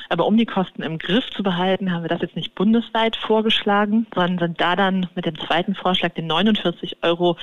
Aber 0.08 0.26
um 0.26 0.36
die 0.36 0.46
Kosten 0.46 0.82
im 0.82 0.98
Griff 0.98 1.28
zu 1.30 1.42
behalten, 1.42 1.92
haben 1.92 2.02
wir 2.02 2.08
das 2.08 2.22
jetzt 2.22 2.36
nicht 2.36 2.54
bundesweit 2.54 3.16
vorgeschlagen, 3.16 4.06
sondern 4.14 4.38
sind 4.38 4.60
da 4.60 4.76
dann 4.76 5.08
mit 5.14 5.26
dem 5.26 5.38
zweiten 5.38 5.74
Vorschlag, 5.74 6.10
den 6.10 6.28
49 6.28 6.98
Euro, 7.02 7.36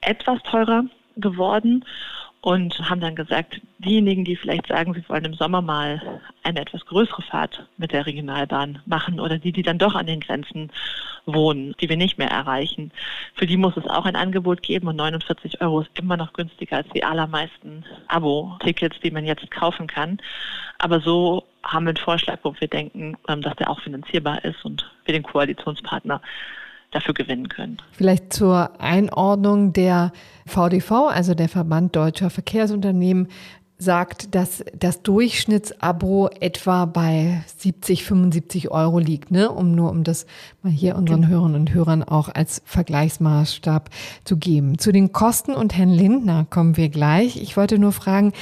etwas 0.00 0.42
teurer 0.44 0.84
geworden 1.16 1.84
und 2.42 2.78
haben 2.88 3.00
dann 3.00 3.16
gesagt, 3.16 3.60
diejenigen, 3.78 4.24
die 4.24 4.36
vielleicht 4.36 4.66
sagen, 4.66 4.94
sie 4.94 5.06
wollen 5.08 5.26
im 5.26 5.34
Sommer 5.34 5.60
mal 5.60 6.20
eine 6.42 6.60
etwas 6.60 6.86
größere 6.86 7.22
Fahrt 7.22 7.66
mit 7.76 7.92
der 7.92 8.06
Regionalbahn 8.06 8.80
machen 8.86 9.20
oder 9.20 9.38
die, 9.38 9.52
die 9.52 9.62
dann 9.62 9.78
doch 9.78 9.94
an 9.94 10.06
den 10.06 10.20
Grenzen 10.20 10.70
wohnen, 11.26 11.74
die 11.80 11.88
wir 11.90 11.98
nicht 11.98 12.16
mehr 12.16 12.30
erreichen, 12.30 12.92
für 13.34 13.46
die 13.46 13.58
muss 13.58 13.76
es 13.76 13.86
auch 13.86 14.06
ein 14.06 14.16
Angebot 14.16 14.62
geben 14.62 14.88
und 14.88 14.96
49 14.96 15.60
Euro 15.60 15.82
ist 15.82 15.90
immer 15.98 16.16
noch 16.16 16.32
günstiger 16.32 16.78
als 16.78 16.88
die 16.94 17.04
allermeisten 17.04 17.84
Abo-Tickets, 18.08 19.00
die 19.00 19.10
man 19.10 19.26
jetzt 19.26 19.50
kaufen 19.50 19.86
kann. 19.86 20.18
Aber 20.78 21.00
so 21.00 21.44
haben 21.62 21.84
wir 21.84 21.90
einen 21.90 21.98
Vorschlag, 21.98 22.38
wo 22.42 22.54
wir 22.58 22.68
denken, 22.68 23.18
ähm, 23.28 23.42
dass 23.42 23.56
der 23.56 23.68
auch 23.68 23.80
finanzierbar 23.80 24.42
ist 24.44 24.64
und 24.64 24.90
wir 25.04 25.12
den 25.12 25.22
Koalitionspartner 25.22 26.22
dafür 26.90 27.14
gewinnen 27.14 27.48
können. 27.48 27.78
Vielleicht 27.92 28.32
zur 28.32 28.80
Einordnung 28.80 29.72
der 29.72 30.12
VDV, 30.46 31.08
also 31.08 31.34
der 31.34 31.48
Verband 31.48 31.94
Deutscher 31.94 32.30
Verkehrsunternehmen, 32.30 33.28
sagt, 33.80 34.34
dass 34.34 34.62
das 34.78 35.02
Durchschnittsabo 35.02 36.28
etwa 36.40 36.84
bei 36.84 37.42
70, 37.56 38.04
75 38.04 38.70
Euro 38.70 38.98
liegt, 38.98 39.30
ne? 39.30 39.50
um 39.50 39.74
nur 39.74 39.90
um 39.90 40.04
das 40.04 40.26
mal 40.62 40.70
hier 40.70 40.96
unseren 40.96 41.22
genau. 41.22 41.32
Hörern 41.32 41.54
und 41.54 41.72
Hörern 41.72 42.02
auch 42.02 42.28
als 42.28 42.62
Vergleichsmaßstab 42.66 43.88
zu 44.24 44.36
geben. 44.36 44.78
Zu 44.78 44.92
den 44.92 45.12
Kosten 45.12 45.54
und 45.54 45.76
Herrn 45.76 45.88
Lindner 45.88 46.46
kommen 46.50 46.76
wir 46.76 46.90
gleich. 46.90 47.40
Ich 47.40 47.56
wollte 47.56 47.78
nur 47.78 47.92
fragen, 47.92 48.32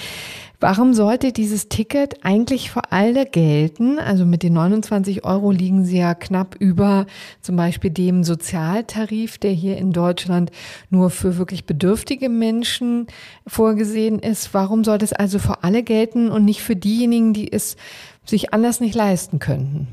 Warum 0.61 0.93
sollte 0.93 1.33
dieses 1.33 1.69
Ticket 1.69 2.25
eigentlich 2.25 2.73
für 2.73 2.91
alle 2.91 3.27
gelten? 3.27 4.01
Also 4.01 4.27
mit 4.27 4.43
den 4.43 4.55
29 4.55 5.25
Euro 5.25 5.53
liegen 5.53 5.85
sie 5.85 5.99
ja 5.99 6.15
knapp 6.15 6.57
über 6.59 7.07
zum 7.41 7.55
Beispiel 7.55 7.91
dem 7.91 8.25
Sozialtarif, 8.25 9.39
der 9.39 9.53
hier 9.53 9.77
in 9.77 9.93
Deutschland 9.93 10.51
nur 10.91 11.11
für 11.11 11.39
wirklich 11.39 11.65
bedürftige 11.65 12.29
Menschen 12.29 13.07
vorgesehen 13.47 14.19
ist. 14.19 14.53
Warum 14.53 14.83
sollte 14.83 15.05
es 15.05 15.13
also 15.13 15.39
für 15.39 15.63
alle 15.63 15.85
gelten 15.85 16.29
und 16.29 16.45
nicht 16.45 16.61
für 16.61 16.75
diejenigen, 16.75 17.33
die 17.33 17.53
es 17.53 17.77
sich 18.25 18.53
anders 18.53 18.81
nicht 18.81 18.97
leisten 18.97 19.39
könnten? 19.39 19.87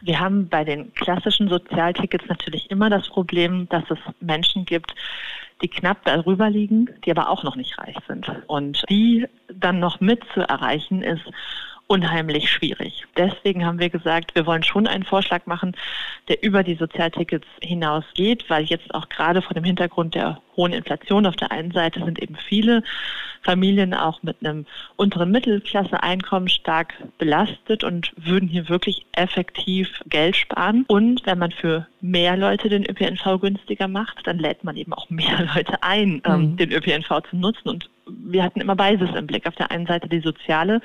Wir 0.00 0.20
haben 0.20 0.48
bei 0.48 0.62
den 0.62 0.94
klassischen 0.94 1.48
Sozialtickets 1.48 2.24
natürlich 2.28 2.70
immer 2.70 2.88
das 2.88 3.08
Problem, 3.08 3.68
dass 3.68 3.82
es 3.90 3.98
Menschen 4.20 4.64
gibt, 4.64 4.94
die 5.62 5.68
knapp 5.68 6.04
darüber 6.04 6.50
liegen, 6.50 6.88
die 7.04 7.10
aber 7.10 7.28
auch 7.28 7.42
noch 7.42 7.56
nicht 7.56 7.78
reich 7.78 7.96
sind. 8.06 8.30
Und 8.46 8.84
die 8.88 9.26
dann 9.52 9.80
noch 9.80 10.00
mit 10.00 10.22
zu 10.34 10.40
erreichen, 10.40 11.02
ist 11.02 11.24
unheimlich 11.88 12.50
schwierig. 12.50 13.04
Deswegen 13.16 13.64
haben 13.64 13.78
wir 13.78 13.88
gesagt, 13.88 14.34
wir 14.34 14.44
wollen 14.46 14.62
schon 14.62 14.86
einen 14.86 15.04
Vorschlag 15.04 15.46
machen, 15.46 15.74
der 16.28 16.42
über 16.42 16.62
die 16.62 16.74
Sozialtickets 16.74 17.46
hinausgeht, 17.62 18.44
weil 18.48 18.64
jetzt 18.64 18.94
auch 18.94 19.08
gerade 19.08 19.40
vor 19.40 19.54
dem 19.54 19.64
Hintergrund 19.64 20.14
der 20.14 20.40
hohen 20.54 20.74
Inflation 20.74 21.24
auf 21.24 21.36
der 21.36 21.50
einen 21.50 21.70
Seite 21.70 22.04
sind 22.04 22.20
eben 22.20 22.36
viele 22.36 22.82
Familien 23.42 23.94
auch 23.94 24.22
mit 24.22 24.36
einem 24.44 24.66
unteren 24.96 25.30
Mittelklasse-Einkommen 25.30 26.48
stark 26.48 26.92
belastet 27.16 27.84
und 27.84 28.12
würden 28.16 28.48
hier 28.48 28.68
wirklich 28.68 29.06
effektiv 29.12 30.02
Geld 30.06 30.36
sparen. 30.36 30.84
Und 30.88 31.24
wenn 31.24 31.38
man 31.38 31.52
für 31.52 31.86
mehr 32.02 32.36
Leute 32.36 32.68
den 32.68 32.84
ÖPNV 32.84 33.40
günstiger 33.40 33.88
macht, 33.88 34.26
dann 34.26 34.38
lädt 34.38 34.62
man 34.62 34.76
eben 34.76 34.92
auch 34.92 35.08
mehr 35.08 35.48
Leute 35.54 35.82
ein, 35.82 36.20
ähm, 36.26 36.40
mhm. 36.40 36.56
den 36.58 36.72
ÖPNV 36.72 37.22
zu 37.30 37.36
nutzen. 37.36 37.68
Und 37.68 37.88
wir 38.06 38.42
hatten 38.42 38.60
immer 38.60 38.76
beides 38.76 39.08
im 39.14 39.26
Blick. 39.26 39.46
Auf 39.46 39.54
der 39.54 39.70
einen 39.70 39.86
Seite 39.86 40.08
die 40.08 40.20
soziale 40.20 40.82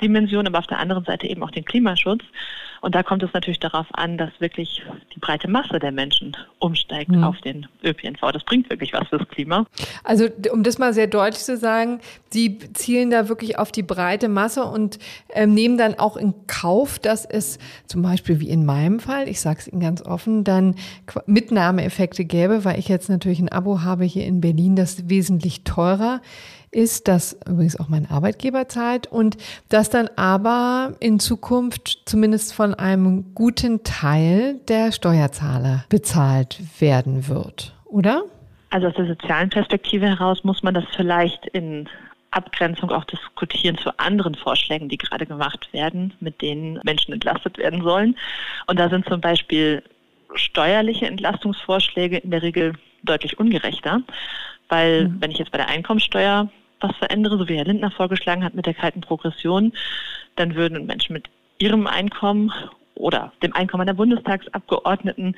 Dimension, 0.00 0.46
aber 0.46 0.58
auf 0.58 0.66
der 0.66 0.78
anderen 0.78 1.04
Seite 1.04 1.26
eben 1.26 1.42
auch 1.42 1.50
den 1.50 1.64
Klimaschutz. 1.64 2.22
Und 2.80 2.94
da 2.94 3.02
kommt 3.02 3.22
es 3.22 3.32
natürlich 3.32 3.58
darauf 3.58 3.86
an, 3.92 4.18
dass 4.18 4.30
wirklich 4.38 4.82
die 5.14 5.18
breite 5.18 5.48
Masse 5.48 5.78
der 5.78 5.90
Menschen 5.90 6.36
umsteigt 6.60 7.10
mhm. 7.10 7.24
auf 7.24 7.36
den 7.40 7.66
ÖPNV. 7.82 8.20
Das 8.32 8.44
bringt 8.44 8.70
wirklich 8.70 8.92
was 8.92 9.08
fürs 9.08 9.26
Klima. 9.28 9.66
Also 10.04 10.28
um 10.52 10.62
das 10.62 10.78
mal 10.78 10.94
sehr 10.94 11.08
deutlich 11.08 11.42
zu 11.42 11.56
sagen, 11.56 12.00
Sie 12.30 12.58
zielen 12.74 13.10
da 13.10 13.28
wirklich 13.28 13.58
auf 13.58 13.72
die 13.72 13.82
breite 13.82 14.28
Masse 14.28 14.64
und 14.64 14.98
äh, 15.28 15.46
nehmen 15.46 15.76
dann 15.76 15.98
auch 15.98 16.16
in 16.16 16.34
Kauf, 16.46 16.98
dass 16.98 17.24
es 17.24 17.58
zum 17.86 18.02
Beispiel 18.02 18.38
wie 18.38 18.50
in 18.50 18.64
meinem 18.64 19.00
Fall, 19.00 19.28
ich 19.28 19.40
sage 19.40 19.58
es 19.60 19.68
Ihnen 19.68 19.80
ganz 19.80 20.02
offen, 20.02 20.44
dann 20.44 20.76
Mitnahmeeffekte 21.26 22.24
gäbe, 22.24 22.64
weil 22.64 22.78
ich 22.78 22.88
jetzt 22.88 23.08
natürlich 23.08 23.40
ein 23.40 23.50
Abo 23.50 23.82
habe 23.82 24.04
hier 24.04 24.24
in 24.24 24.40
Berlin, 24.40 24.76
das 24.76 25.08
wesentlich 25.08 25.64
teurer 25.64 26.20
ist, 26.22 26.57
das 27.08 27.38
übrigens 27.46 27.78
auch 27.78 27.88
mein 27.88 28.10
Arbeitgeber 28.10 28.68
zahlt 28.68 29.06
und 29.06 29.36
das 29.68 29.90
dann 29.90 30.08
aber 30.16 30.94
in 31.00 31.20
Zukunft 31.20 32.02
zumindest 32.04 32.52
von 32.54 32.74
einem 32.74 33.34
guten 33.34 33.84
Teil 33.84 34.60
der 34.68 34.92
Steuerzahler 34.92 35.84
bezahlt 35.88 36.60
werden 36.80 37.28
wird, 37.28 37.74
oder? 37.84 38.22
Also 38.70 38.88
aus 38.88 38.94
der 38.94 39.06
sozialen 39.06 39.48
Perspektive 39.48 40.06
heraus 40.06 40.44
muss 40.44 40.62
man 40.62 40.74
das 40.74 40.84
vielleicht 40.94 41.46
in 41.46 41.88
Abgrenzung 42.30 42.90
auch 42.90 43.04
diskutieren 43.04 43.78
zu 43.78 43.96
anderen 43.98 44.34
Vorschlägen, 44.34 44.88
die 44.88 44.98
gerade 44.98 45.24
gemacht 45.24 45.72
werden, 45.72 46.12
mit 46.20 46.42
denen 46.42 46.78
Menschen 46.84 47.14
entlastet 47.14 47.56
werden 47.56 47.82
sollen. 47.82 48.16
Und 48.66 48.78
da 48.78 48.90
sind 48.90 49.06
zum 49.06 49.20
Beispiel 49.20 49.82
steuerliche 50.34 51.06
Entlastungsvorschläge 51.06 52.18
in 52.18 52.30
der 52.30 52.42
Regel 52.42 52.74
deutlich 53.02 53.38
ungerechter, 53.38 54.02
weil 54.68 55.08
mhm. 55.08 55.16
wenn 55.20 55.30
ich 55.30 55.38
jetzt 55.38 55.52
bei 55.52 55.58
der 55.58 55.68
Einkommensteuer 55.68 56.48
was 56.80 56.94
verändere, 56.96 57.38
so 57.38 57.48
wie 57.48 57.56
Herr 57.56 57.64
Lindner 57.64 57.90
vorgeschlagen 57.90 58.44
hat 58.44 58.54
mit 58.54 58.66
der 58.66 58.74
kalten 58.74 59.00
Progression, 59.00 59.72
dann 60.36 60.54
würden 60.54 60.86
Menschen 60.86 61.12
mit 61.12 61.28
ihrem 61.58 61.86
Einkommen 61.86 62.52
oder 62.94 63.32
dem 63.42 63.54
Einkommen 63.54 63.86
der 63.86 63.94
Bundestagsabgeordneten 63.94 65.36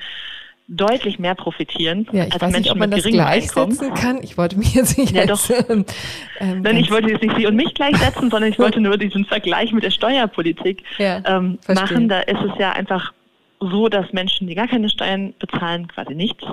deutlich 0.67 1.19
mehr 1.19 1.35
profitieren 1.35 2.07
ja, 2.11 2.25
ich 2.25 2.33
als 2.33 2.41
weiß 2.41 2.51
Menschen 2.51 2.61
nicht, 2.61 2.71
ob 2.71 2.77
man 2.77 2.91
das 2.91 3.03
gleichsetzen 3.03 3.87
Einkommen. 3.87 3.93
kann. 3.93 4.23
Ich 4.23 4.37
wollte 4.37 4.57
mich 4.57 4.73
jetzt 4.73 4.97
nicht 4.97 5.13
ja, 5.13 5.25
doch. 5.25 5.49
Ähm, 5.49 5.85
ähm, 6.39 6.61
Nein, 6.61 6.77
ich 6.77 6.89
wollte 6.89 7.09
jetzt 7.09 7.21
nicht 7.21 7.35
Sie 7.35 7.45
und 7.45 7.55
mich 7.55 7.73
gleichsetzen, 7.73 8.29
sondern 8.29 8.51
ich 8.51 8.57
wollte 8.57 8.79
nur 8.79 8.97
diesen 8.97 9.25
Vergleich 9.25 9.73
mit 9.73 9.83
der 9.83 9.91
Steuerpolitik 9.91 10.83
ja, 10.97 11.21
ähm, 11.25 11.59
machen. 11.67 12.07
Da 12.07 12.21
ist 12.21 12.41
es 12.41 12.57
ja 12.57 12.71
einfach 12.71 13.11
so, 13.59 13.89
dass 13.89 14.11
Menschen, 14.13 14.47
die 14.47 14.55
gar 14.55 14.67
keine 14.67 14.89
Steuern 14.89 15.33
bezahlen, 15.39 15.87
quasi 15.87 16.15
nichts 16.15 16.43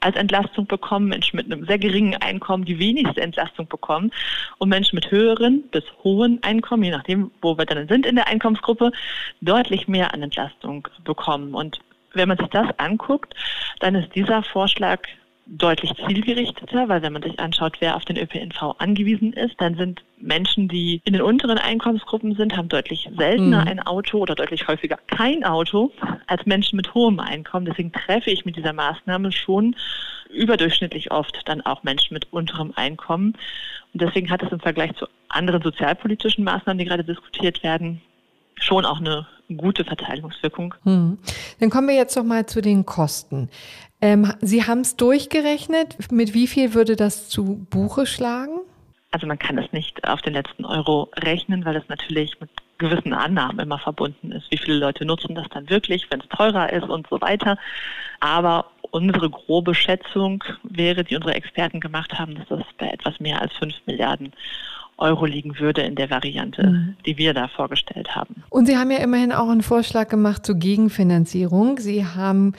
als 0.00 0.16
Entlastung 0.16 0.66
bekommen, 0.66 1.08
Menschen 1.08 1.36
mit 1.36 1.46
einem 1.46 1.66
sehr 1.66 1.78
geringen 1.78 2.16
Einkommen 2.16 2.64
die 2.64 2.78
wenigste 2.78 3.20
Entlastung 3.20 3.66
bekommen 3.68 4.12
und 4.58 4.68
Menschen 4.68 4.96
mit 4.96 5.10
höheren 5.10 5.62
bis 5.70 5.84
hohen 6.04 6.42
Einkommen, 6.42 6.84
je 6.84 6.90
nachdem, 6.90 7.30
wo 7.42 7.58
wir 7.58 7.66
dann 7.66 7.88
sind 7.88 8.06
in 8.06 8.16
der 8.16 8.28
Einkommensgruppe, 8.28 8.92
deutlich 9.40 9.88
mehr 9.88 10.14
an 10.14 10.22
Entlastung 10.22 10.86
bekommen. 11.04 11.54
Und 11.54 11.80
wenn 12.14 12.28
man 12.28 12.38
sich 12.38 12.48
das 12.48 12.68
anguckt, 12.78 13.34
dann 13.80 13.94
ist 13.94 14.14
dieser 14.14 14.42
Vorschlag 14.42 15.00
deutlich 15.48 15.94
zielgerichteter, 15.94 16.88
weil 16.88 17.02
wenn 17.02 17.14
man 17.14 17.22
sich 17.22 17.40
anschaut, 17.40 17.76
wer 17.80 17.96
auf 17.96 18.04
den 18.04 18.18
ÖPNV 18.18 18.74
angewiesen 18.78 19.32
ist, 19.32 19.54
dann 19.58 19.76
sind 19.76 20.04
Menschen, 20.18 20.68
die 20.68 21.00
in 21.04 21.14
den 21.14 21.22
unteren 21.22 21.58
Einkommensgruppen 21.58 22.34
sind, 22.34 22.56
haben 22.56 22.68
deutlich 22.68 23.08
seltener 23.16 23.62
mhm. 23.62 23.68
ein 23.68 23.80
Auto 23.80 24.18
oder 24.18 24.34
deutlich 24.34 24.68
häufiger 24.68 24.98
kein 25.06 25.44
Auto 25.44 25.90
als 26.26 26.44
Menschen 26.44 26.76
mit 26.76 26.92
hohem 26.92 27.18
Einkommen. 27.18 27.64
Deswegen 27.64 27.92
treffe 27.92 28.30
ich 28.30 28.44
mit 28.44 28.56
dieser 28.56 28.74
Maßnahme 28.74 29.32
schon 29.32 29.74
überdurchschnittlich 30.30 31.10
oft 31.10 31.40
dann 31.46 31.62
auch 31.62 31.82
Menschen 31.82 32.12
mit 32.12 32.30
unterem 32.30 32.72
Einkommen. 32.76 33.34
Und 33.94 34.02
deswegen 34.02 34.30
hat 34.30 34.42
es 34.42 34.52
im 34.52 34.60
Vergleich 34.60 34.94
zu 34.96 35.06
anderen 35.30 35.62
sozialpolitischen 35.62 36.44
Maßnahmen, 36.44 36.78
die 36.78 36.84
gerade 36.84 37.04
diskutiert 37.04 37.62
werden, 37.62 38.02
schon 38.56 38.84
auch 38.84 38.98
eine 39.00 39.26
gute 39.56 39.84
Verteilungswirkung. 39.84 40.74
Hm. 40.84 41.18
Dann 41.60 41.70
kommen 41.70 41.88
wir 41.88 41.94
jetzt 41.94 42.16
noch 42.16 42.24
mal 42.24 42.46
zu 42.46 42.60
den 42.60 42.86
Kosten. 42.86 43.48
Ähm, 44.00 44.32
Sie 44.40 44.64
haben 44.64 44.80
es 44.80 44.96
durchgerechnet. 44.96 46.10
Mit 46.12 46.34
wie 46.34 46.46
viel 46.46 46.74
würde 46.74 46.96
das 46.96 47.28
zu 47.28 47.66
Buche 47.70 48.06
schlagen? 48.06 48.60
Also 49.10 49.26
man 49.26 49.38
kann 49.38 49.58
es 49.58 49.72
nicht 49.72 50.06
auf 50.06 50.20
den 50.20 50.34
letzten 50.34 50.64
Euro 50.64 51.10
rechnen, 51.16 51.64
weil 51.64 51.76
es 51.76 51.88
natürlich 51.88 52.38
mit 52.40 52.50
gewissen 52.76 53.12
Annahmen 53.12 53.58
immer 53.58 53.78
verbunden 53.78 54.32
ist. 54.32 54.50
Wie 54.50 54.58
viele 54.58 54.78
Leute 54.78 55.04
nutzen 55.04 55.34
das 55.34 55.48
dann 55.48 55.68
wirklich, 55.68 56.06
wenn 56.10 56.20
es 56.20 56.28
teurer 56.28 56.72
ist 56.72 56.88
und 56.88 57.08
so 57.08 57.20
weiter. 57.20 57.58
Aber 58.20 58.66
unsere 58.90 59.30
grobe 59.30 59.74
Schätzung 59.74 60.44
wäre, 60.62 61.04
die 61.04 61.16
unsere 61.16 61.34
Experten 61.34 61.80
gemacht 61.80 62.18
haben, 62.18 62.36
dass 62.36 62.48
das 62.48 62.62
bei 62.78 62.88
etwas 62.88 63.18
mehr 63.20 63.40
als 63.40 63.52
5 63.54 63.74
Milliarden 63.86 64.32
Euro 64.98 65.24
liegen 65.24 65.58
würde 65.58 65.82
in 65.82 65.94
der 65.94 66.10
Variante, 66.10 66.66
mhm. 66.66 66.96
die 67.06 67.16
wir 67.16 67.34
da 67.34 67.48
vorgestellt 67.48 68.14
haben. 68.14 68.42
Und 68.50 68.66
Sie 68.66 68.76
haben 68.76 68.90
ja 68.90 68.98
immerhin 68.98 69.32
auch 69.32 69.48
einen 69.48 69.62
Vorschlag 69.62 70.08
gemacht 70.08 70.44
zur 70.44 70.56
Gegenfinanzierung. 70.56 71.78
Sie 71.78 72.04
haben 72.04 72.52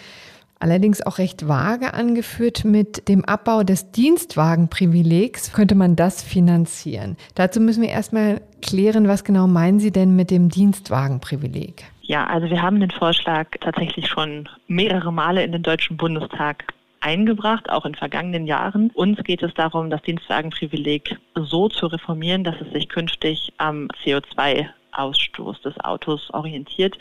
allerdings 0.60 1.06
auch 1.06 1.18
recht 1.18 1.48
vage 1.48 1.94
angeführt, 1.94 2.66
mit 2.66 3.08
dem 3.08 3.26
Abbau 3.26 3.64
des 3.64 3.92
Dienstwagenprivilegs 3.92 5.54
könnte 5.54 5.76
man 5.76 5.96
das 5.96 6.22
finanzieren. 6.22 7.18
Dazu 7.36 7.60
müssen 7.60 7.82
wir 7.82 7.90
erstmal 7.90 8.42
klären, 8.62 9.08
was 9.08 9.24
genau 9.24 9.48
meinen 9.48 9.80
Sie 9.80 9.92
denn 9.92 10.16
mit 10.16 10.32
dem 10.32 10.50
Dienstwagenprivileg? 10.50 11.86
Ja, 12.02 12.26
also 12.26 12.50
wir 12.50 12.62
haben 12.62 12.80
den 12.80 12.92
Vorschlag 12.92 13.48
tatsächlich 13.62 14.08
schon 14.08 14.50
mehrere 14.68 15.14
Male 15.14 15.44
in 15.44 15.52
den 15.52 15.64
Deutschen 15.64 15.96
Bundestag 15.96 16.66
eingebracht, 17.02 17.70
auch 17.70 17.86
in 17.86 17.96
vergangenen 17.96 18.46
Jahren. 18.48 18.92
Uns 18.94 19.24
geht 19.24 19.44
es 19.44 19.54
darum, 19.54 19.90
das 19.90 20.02
Dienstwagenprivileg 20.04 21.18
so 21.36 21.70
zu 21.70 21.88
reformieren, 21.88 22.44
dass 22.44 22.60
es 22.62 22.72
sich 22.72 22.90
künftig 22.90 23.54
am 23.58 23.88
CO2 24.04 24.68
Ausstoß 24.92 25.62
des 25.62 25.80
Autos 25.82 26.30
orientiert. 26.32 26.98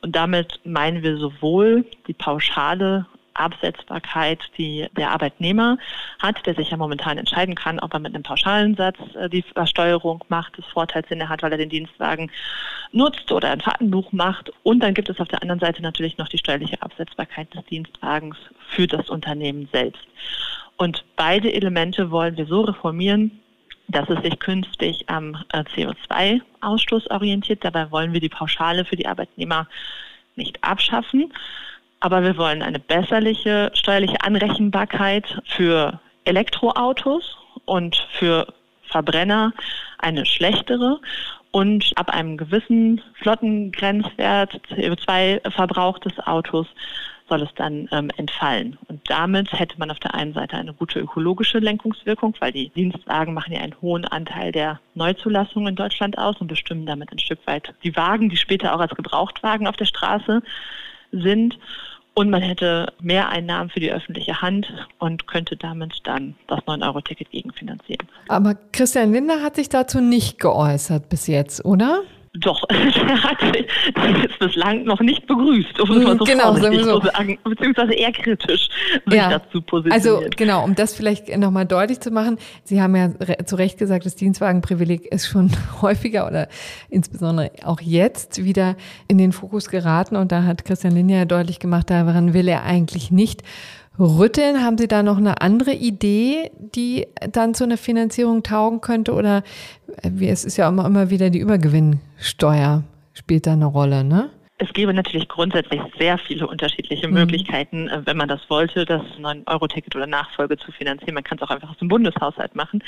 Und 0.00 0.14
damit 0.16 0.60
meinen 0.64 1.02
wir 1.02 1.16
sowohl 1.16 1.84
die 2.06 2.14
pauschale 2.14 3.06
Absetzbarkeit, 3.34 4.40
die 4.56 4.86
der 4.96 5.10
Arbeitnehmer 5.10 5.78
hat, 6.18 6.44
der 6.46 6.54
sich 6.54 6.70
ja 6.70 6.76
momentan 6.76 7.18
entscheiden 7.18 7.54
kann, 7.54 7.78
ob 7.80 7.92
er 7.92 8.00
mit 8.00 8.14
einem 8.14 8.22
pauschalen 8.22 8.74
Satz 8.76 8.96
äh, 9.14 9.28
die 9.28 9.42
Versteuerung 9.42 10.24
macht, 10.28 10.56
des 10.58 10.64
Vorteils, 10.66 11.08
den 11.08 11.20
er 11.20 11.28
hat, 11.28 11.42
weil 11.42 11.52
er 11.52 11.58
den 11.58 11.68
Dienstwagen 11.68 12.30
nutzt 12.92 13.30
oder 13.32 13.50
ein 13.50 13.60
Fahrtenbuch 13.60 14.12
macht. 14.12 14.50
Und 14.62 14.80
dann 14.80 14.94
gibt 14.94 15.08
es 15.08 15.20
auf 15.20 15.28
der 15.28 15.42
anderen 15.42 15.60
Seite 15.60 15.82
natürlich 15.82 16.18
noch 16.18 16.28
die 16.28 16.38
steuerliche 16.38 16.80
Absetzbarkeit 16.82 17.52
des 17.54 17.64
Dienstwagens 17.66 18.36
für 18.68 18.86
das 18.86 19.10
Unternehmen 19.10 19.68
selbst. 19.72 20.06
Und 20.76 21.04
beide 21.16 21.52
Elemente 21.52 22.10
wollen 22.10 22.36
wir 22.36 22.46
so 22.46 22.62
reformieren, 22.62 23.40
dass 23.88 24.08
es 24.08 24.22
sich 24.22 24.38
künftig 24.38 25.08
am 25.08 25.36
äh, 25.52 25.60
CO2-Ausstoß 25.60 27.10
orientiert. 27.10 27.64
Dabei 27.64 27.90
wollen 27.90 28.12
wir 28.12 28.20
die 28.20 28.28
Pauschale 28.28 28.84
für 28.84 28.96
die 28.96 29.06
Arbeitnehmer 29.06 29.68
nicht 30.36 30.62
abschaffen, 30.64 31.32
aber 32.04 32.22
wir 32.22 32.36
wollen 32.36 32.60
eine 32.60 32.78
besserliche 32.78 33.70
steuerliche 33.72 34.20
Anrechenbarkeit 34.22 35.40
für 35.46 36.00
Elektroautos 36.26 37.38
und 37.64 37.96
für 38.18 38.46
Verbrenner 38.82 39.54
eine 40.00 40.26
schlechtere 40.26 41.00
und 41.50 41.92
ab 41.96 42.10
einem 42.10 42.36
gewissen 42.36 43.00
Flottengrenzwert 43.14 44.60
CO2-Verbrauch 44.68 45.98
des 46.00 46.18
Autos 46.18 46.66
soll 47.30 47.40
es 47.40 47.54
dann 47.54 47.88
ähm, 47.90 48.10
entfallen. 48.18 48.76
Und 48.88 49.00
damit 49.08 49.50
hätte 49.58 49.78
man 49.78 49.90
auf 49.90 49.98
der 49.98 50.12
einen 50.12 50.34
Seite 50.34 50.58
eine 50.58 50.74
gute 50.74 51.00
ökologische 51.00 51.58
Lenkungswirkung, 51.58 52.36
weil 52.38 52.52
die 52.52 52.68
Dienstwagen 52.68 53.32
machen 53.32 53.54
ja 53.54 53.60
einen 53.60 53.80
hohen 53.80 54.04
Anteil 54.04 54.52
der 54.52 54.78
Neuzulassung 54.94 55.66
in 55.68 55.74
Deutschland 55.74 56.18
aus 56.18 56.36
und 56.38 56.48
bestimmen 56.48 56.84
damit 56.84 57.12
ein 57.12 57.18
Stück 57.18 57.38
weit 57.46 57.72
die 57.82 57.96
Wagen, 57.96 58.28
die 58.28 58.36
später 58.36 58.74
auch 58.74 58.80
als 58.80 58.94
Gebrauchtwagen 58.94 59.66
auf 59.66 59.76
der 59.76 59.86
Straße 59.86 60.42
sind. 61.22 61.58
Und 62.16 62.30
man 62.30 62.42
hätte 62.42 62.92
mehr 63.00 63.28
Einnahmen 63.28 63.70
für 63.70 63.80
die 63.80 63.90
öffentliche 63.90 64.40
Hand 64.40 64.72
und 64.98 65.26
könnte 65.26 65.56
damit 65.56 66.00
dann 66.04 66.36
das 66.46 66.60
9-Euro-Ticket 66.60 67.30
gegenfinanzieren. 67.30 68.06
Aber 68.28 68.54
Christian 68.72 69.12
Lindner 69.12 69.42
hat 69.42 69.56
sich 69.56 69.68
dazu 69.68 70.00
nicht 70.00 70.38
geäußert 70.38 71.08
bis 71.08 71.26
jetzt, 71.26 71.64
oder? 71.64 72.02
Doch, 72.40 72.64
er 72.68 73.22
hat 73.22 73.38
jetzt 74.22 74.38
bislang 74.40 74.82
noch 74.84 75.00
nicht 75.00 75.24
begrüßt, 75.26 75.78
um 75.80 75.90
es 75.92 76.04
mal 76.04 76.18
so 76.18 76.24
genau, 76.24 76.54
so. 76.56 76.98
zu 76.98 77.06
sagen, 77.06 77.38
beziehungsweise 77.44 77.92
eher 77.92 78.10
kritisch 78.10 78.68
sich 79.06 79.14
ja. 79.14 79.30
dazu 79.30 79.62
positioniert. 79.62 79.92
Also 79.92 80.36
genau, 80.36 80.64
um 80.64 80.74
das 80.74 80.96
vielleicht 80.96 81.36
nochmal 81.36 81.64
deutlich 81.64 82.00
zu 82.00 82.10
machen, 82.10 82.38
Sie 82.64 82.82
haben 82.82 82.96
ja 82.96 83.10
zu 83.44 83.54
Recht 83.54 83.78
gesagt, 83.78 84.04
das 84.04 84.16
Dienstwagenprivileg 84.16 85.06
ist 85.12 85.28
schon 85.28 85.52
häufiger 85.80 86.26
oder 86.26 86.48
insbesondere 86.88 87.52
auch 87.62 87.80
jetzt 87.80 88.42
wieder 88.42 88.74
in 89.06 89.18
den 89.18 89.30
Fokus 89.30 89.68
geraten 89.68 90.16
und 90.16 90.32
da 90.32 90.42
hat 90.42 90.64
Christian 90.64 90.94
Linja 90.94 91.18
ja 91.18 91.24
deutlich 91.26 91.60
gemacht, 91.60 91.88
daran 91.88 92.34
will 92.34 92.48
er 92.48 92.64
eigentlich 92.64 93.12
nicht 93.12 93.42
rütteln? 93.98 94.62
Haben 94.62 94.78
Sie 94.78 94.88
da 94.88 95.02
noch 95.02 95.18
eine 95.18 95.40
andere 95.40 95.72
Idee, 95.72 96.50
die 96.58 97.06
dann 97.30 97.54
zu 97.54 97.64
einer 97.64 97.76
Finanzierung 97.76 98.42
taugen 98.42 98.80
könnte? 98.80 99.12
Oder 99.12 99.42
äh, 100.02 100.10
wie, 100.12 100.28
es 100.28 100.44
ist 100.44 100.56
ja 100.56 100.68
immer, 100.68 100.86
immer 100.86 101.10
wieder 101.10 101.30
die 101.30 101.40
Übergewinnsteuer 101.40 102.84
spielt 103.14 103.46
da 103.46 103.52
eine 103.52 103.66
Rolle, 103.66 104.04
ne? 104.04 104.30
Es 104.58 104.72
gäbe 104.72 104.94
natürlich 104.94 105.26
grundsätzlich 105.26 105.80
sehr 105.98 106.16
viele 106.16 106.46
unterschiedliche 106.46 107.08
mhm. 107.08 107.14
Möglichkeiten, 107.14 107.88
äh, 107.88 108.02
wenn 108.04 108.16
man 108.16 108.28
das 108.28 108.40
wollte, 108.48 108.84
das 108.84 109.02
9-Euro-Ticket 109.18 109.96
oder 109.96 110.06
Nachfolge 110.06 110.56
zu 110.56 110.70
finanzieren. 110.72 111.14
Man 111.14 111.24
kann 111.24 111.38
es 111.38 111.42
auch 111.42 111.50
einfach 111.50 111.70
aus 111.70 111.78
dem 111.78 111.88
Bundeshaushalt 111.88 112.54
machen. 112.54 112.82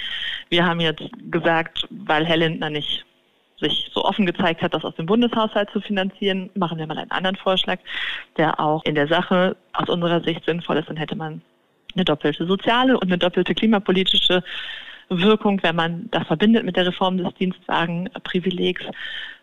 Wir 0.48 0.64
haben 0.64 0.80
jetzt 0.80 1.02
gesagt, 1.30 1.86
weil 1.90 2.24
Herr 2.24 2.36
Lindner 2.36 2.70
nicht 2.70 3.04
sich 3.58 3.90
so 3.94 4.04
offen 4.04 4.26
gezeigt 4.26 4.62
hat, 4.62 4.74
das 4.74 4.84
aus 4.84 4.94
dem 4.96 5.06
Bundeshaushalt 5.06 5.70
zu 5.70 5.80
finanzieren, 5.80 6.50
machen 6.54 6.78
wir 6.78 6.86
mal 6.86 6.98
einen 6.98 7.10
anderen 7.10 7.36
Vorschlag, 7.36 7.78
der 8.36 8.60
auch 8.60 8.84
in 8.84 8.94
der 8.94 9.08
Sache 9.08 9.56
aus 9.72 9.88
unserer 9.88 10.20
Sicht 10.20 10.44
sinnvoll 10.44 10.76
ist. 10.76 10.88
Dann 10.88 10.96
hätte 10.96 11.16
man 11.16 11.40
eine 11.94 12.04
doppelte 12.04 12.46
soziale 12.46 12.94
und 12.94 13.04
eine 13.04 13.18
doppelte 13.18 13.54
klimapolitische 13.54 14.42
Wirkung, 15.08 15.62
wenn 15.62 15.76
man 15.76 16.08
das 16.10 16.26
verbindet 16.26 16.64
mit 16.64 16.76
der 16.76 16.86
Reform 16.86 17.16
des 17.16 17.32
Dienstwagenprivilegs. 17.34 18.84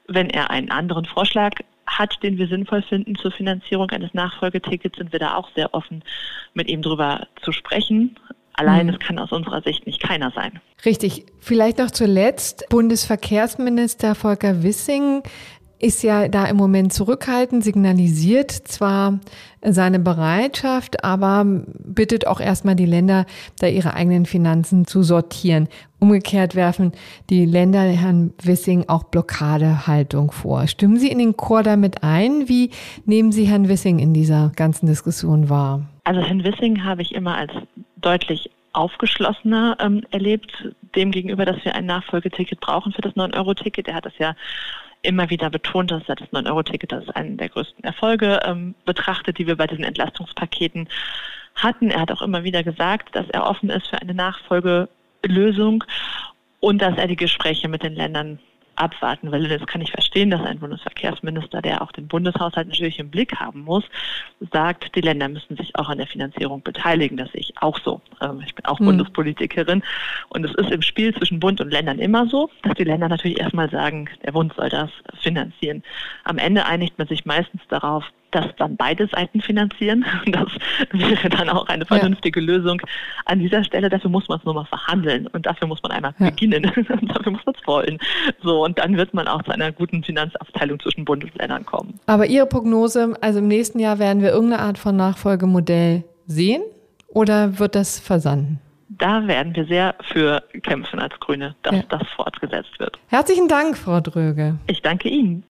Wenn 0.08 0.30
er 0.30 0.52
einen 0.52 0.70
anderen 0.70 1.06
Vorschlag 1.06 1.54
hat, 1.88 2.22
den 2.22 2.38
wir 2.38 2.48
sinnvoll 2.48 2.82
finden 2.82 3.16
zur 3.16 3.32
Finanzierung 3.32 3.90
eines 3.92 4.14
Nachfolgetickets, 4.14 4.98
sind 4.98 5.12
wir 5.12 5.20
da 5.20 5.36
auch 5.36 5.50
sehr 5.56 5.74
offen, 5.74 6.04
mit 6.54 6.70
ihm 6.70 6.82
drüber 6.82 7.28
zu 7.42 7.52
sprechen. 7.52 8.18
Allein 8.54 8.88
mhm. 8.88 8.94
es 8.94 9.00
kann 9.00 9.18
aus 9.20 9.32
unserer 9.32 9.62
Sicht 9.62 9.86
nicht 9.86 10.02
keiner 10.02 10.32
sein. 10.32 10.60
Richtig. 10.86 11.26
Vielleicht 11.40 11.80
noch 11.80 11.92
zuletzt. 11.92 12.66
Bundesverkehrsminister 12.70 14.16
Volker 14.16 14.64
Wissing 14.64 15.24
ist 15.84 16.02
ja 16.02 16.30
da 16.30 16.46
im 16.46 16.56
Moment 16.56 16.94
zurückhaltend, 16.94 17.62
signalisiert 17.62 18.52
zwar 18.52 19.20
seine 19.62 20.00
Bereitschaft, 20.00 21.04
aber 21.04 21.44
bittet 21.46 22.26
auch 22.26 22.40
erstmal 22.40 22.76
die 22.76 22.86
Länder, 22.86 23.26
da 23.60 23.68
ihre 23.68 23.94
eigenen 23.94 24.26
Finanzen 24.26 24.88
zu 24.88 25.04
sortieren. 25.04 25.68
Umgekehrt 26.00 26.56
werfen 26.56 26.94
die 27.30 27.46
Länder 27.46 27.82
Herrn 27.82 28.34
Wissing 28.42 28.86
auch 28.88 29.04
Blockadehaltung 29.04 30.32
vor. 30.32 30.68
Stimmen 30.68 30.98
Sie 30.98 31.10
in 31.10 31.20
den 31.20 31.36
Chor 31.36 31.64
damit 31.64 32.02
ein? 32.02 32.48
Wie 32.48 32.70
nehmen 33.06 33.34
Sie 33.34 33.44
Herrn 33.44 33.68
Wissing 33.68 34.00
in 34.00 34.14
dieser 34.14 34.54
ganzen 34.56 34.86
Diskussion 34.86 35.50
wahr? 35.50 35.82
Also 36.06 36.22
Herrn 36.22 36.46
Wissing 36.46 36.86
habe 36.86 37.02
ich 37.02 37.14
immer 37.14 37.36
als 37.36 37.52
deutlich 38.06 38.50
aufgeschlossener 38.74 39.78
ähm, 39.80 40.04
erlebt, 40.12 40.52
dem 40.96 41.12
gegenüber, 41.12 41.46
dass 41.46 41.64
wir 41.64 41.76
ein 41.76 41.86
Nachfolgeticket 41.86 42.60
brauchen 42.60 42.92
für 42.92 43.02
das 43.02 43.14
9-Euro-Ticket. 43.14 43.88
Er 43.88 43.96
hat 43.96 44.06
das 44.06 44.18
ja 44.18 44.36
immer 45.04 45.30
wieder 45.30 45.50
betont, 45.50 45.92
dass 45.92 46.08
er 46.08 46.16
das 46.16 46.30
9-Euro-Ticket 46.30 46.94
als 46.94 47.10
einen 47.10 47.38
der 47.38 47.50
größten 47.50 47.84
Erfolge 47.84 48.40
ähm, 48.46 48.74
betrachtet, 48.86 49.38
die 49.38 49.48
wir 49.48 49.56
bei 49.56 49.68
diesen 49.68 49.84
Entlastungspaketen 49.84 50.90
hatten. 51.56 51.92
Er 51.92 52.02
hat 52.02 52.12
auch 52.12 52.22
immer 52.22 52.44
wieder 52.44 52.64
gesagt, 52.64 53.16
dass 53.16 53.30
er 53.30 53.46
offen 53.48 53.70
ist 53.70 53.88
für 53.88 54.02
eine 54.02 54.14
Nachfolgelösung 54.14 55.84
und 56.60 56.82
dass 56.82 56.98
er 56.98 57.08
die 57.08 57.16
Gespräche 57.16 57.68
mit 57.68 57.84
den 57.84 57.94
Ländern 57.94 58.40
abwarten 58.76 59.32
will. 59.32 59.44
Und 59.44 59.52
jetzt 59.52 59.68
kann 59.68 59.82
ich 59.82 59.92
verstehen, 59.92 60.30
dass 60.30 60.42
ein 60.42 60.60
Bundesverkehrsminister, 60.60 61.62
der 61.62 61.82
auch 61.82 61.92
den 61.92 62.08
Bundeshaushalt 62.08 62.68
natürlich 62.68 63.00
im 63.00 63.10
Blick 63.10 63.36
haben 63.36 63.62
muss, 63.62 63.84
sagt, 64.52 64.96
die 64.96 65.02
Länder 65.02 65.30
müssen 65.30 65.58
sich 65.58 65.76
auch 65.76 65.90
an 65.90 65.98
der 65.98 66.08
Finanzierung 66.08 66.62
beteiligen. 66.62 67.18
Das 67.18 67.32
sehe 67.32 67.42
ich 67.42 67.54
auch 67.62 67.80
so. 67.80 68.02
Ähm, 68.22 68.42
ich 68.46 68.56
bin 68.56 68.66
auch 68.66 68.80
hm. 68.80 68.88
Bundespolitikerin 68.88 69.84
und 70.30 70.46
es 70.46 70.54
ist 70.56 70.72
im 70.72 70.82
Spiel 70.82 71.14
zwischen 71.16 71.40
Bund 71.40 71.62
und 71.62 71.72
Ländern 71.72 72.00
immer 72.00 72.28
so, 72.28 72.50
dass 72.64 72.74
die 72.76 72.84
Länder 72.84 73.10
natürlich 73.10 73.40
erstmal 73.40 73.70
sagen, 73.70 74.10
der 74.26 74.32
Bund 74.32 74.54
soll 74.56 74.70
das 74.70 74.90
finanzieren. 75.22 75.84
Am 76.24 76.38
Ende 76.38 76.66
einigt 76.66 76.98
man 76.98 77.08
sich 77.08 77.26
meistens 77.26 77.62
darauf, 77.70 78.06
dass 78.34 78.46
dann 78.58 78.76
beide 78.76 79.08
Seiten 79.08 79.42
finanzieren. 79.42 80.06
Das 80.34 80.48
wäre 80.92 81.30
dann 81.30 81.50
auch 81.50 81.68
eine 81.68 81.86
vernünftige 81.86 82.40
ja. 82.40 82.46
Lösung. 82.46 82.82
An 83.26 83.40
dieser 83.40 83.64
Stelle, 83.64 83.90
dafür 83.90 84.10
muss 84.10 84.28
man 84.28 84.40
es 84.40 84.46
nur 84.46 84.54
mal 84.54 84.66
verhandeln 84.66 85.28
und 85.28 85.46
dafür 85.46 85.68
muss 85.68 85.82
man 85.84 85.92
einmal 85.92 86.14
ja. 86.18 86.30
beginnen. 86.30 86.64
dafür 86.76 87.32
muss 87.32 87.46
man 87.46 87.56
es 87.56 87.68
wollen. 87.68 88.00
So, 88.42 88.64
und 88.64 88.80
dann 88.80 88.98
wird 88.98 89.14
man 89.14 89.28
auch 89.28 89.44
zu 89.44 89.52
einer 89.52 89.72
guten 89.72 90.04
Finanzabteilung 90.04 90.80
zwischen 90.80 91.06
Bund 91.06 91.24
und 91.24 91.36
Ländern 91.36 91.66
kommen. 91.66 92.00
Aber 92.08 92.26
Ihre 92.26 92.48
Prognose, 92.48 93.16
also 93.22 93.40
im 93.40 93.48
nächsten 93.48 93.80
Jahr 93.80 94.00
werden 94.00 94.22
wir 94.22 94.32
irgendeine 94.32 94.64
Art 94.64 94.78
von 94.78 94.96
Nachfolgemodell 94.96 96.04
sehen 96.26 96.64
oder 97.08 97.60
wird 97.60 97.76
das 97.76 98.00
versanden? 98.00 98.60
Da 98.90 99.26
werden 99.28 99.56
wir 99.56 99.66
sehr 99.66 99.96
für 100.12 100.44
kämpfen 100.62 101.00
als 101.00 101.20
Grüne, 101.20 101.56
dass 101.64 101.76
ja. 101.76 101.84
das 101.90 102.04
fortgesetzt 102.16 102.80
wird. 102.80 103.00
Herzlichen 103.08 103.48
Dank, 103.48 103.78
Frau 103.78 104.00
Dröge. 104.02 104.56
Ich 104.68 104.82
danke 104.82 105.10
Ihnen. 105.10 105.44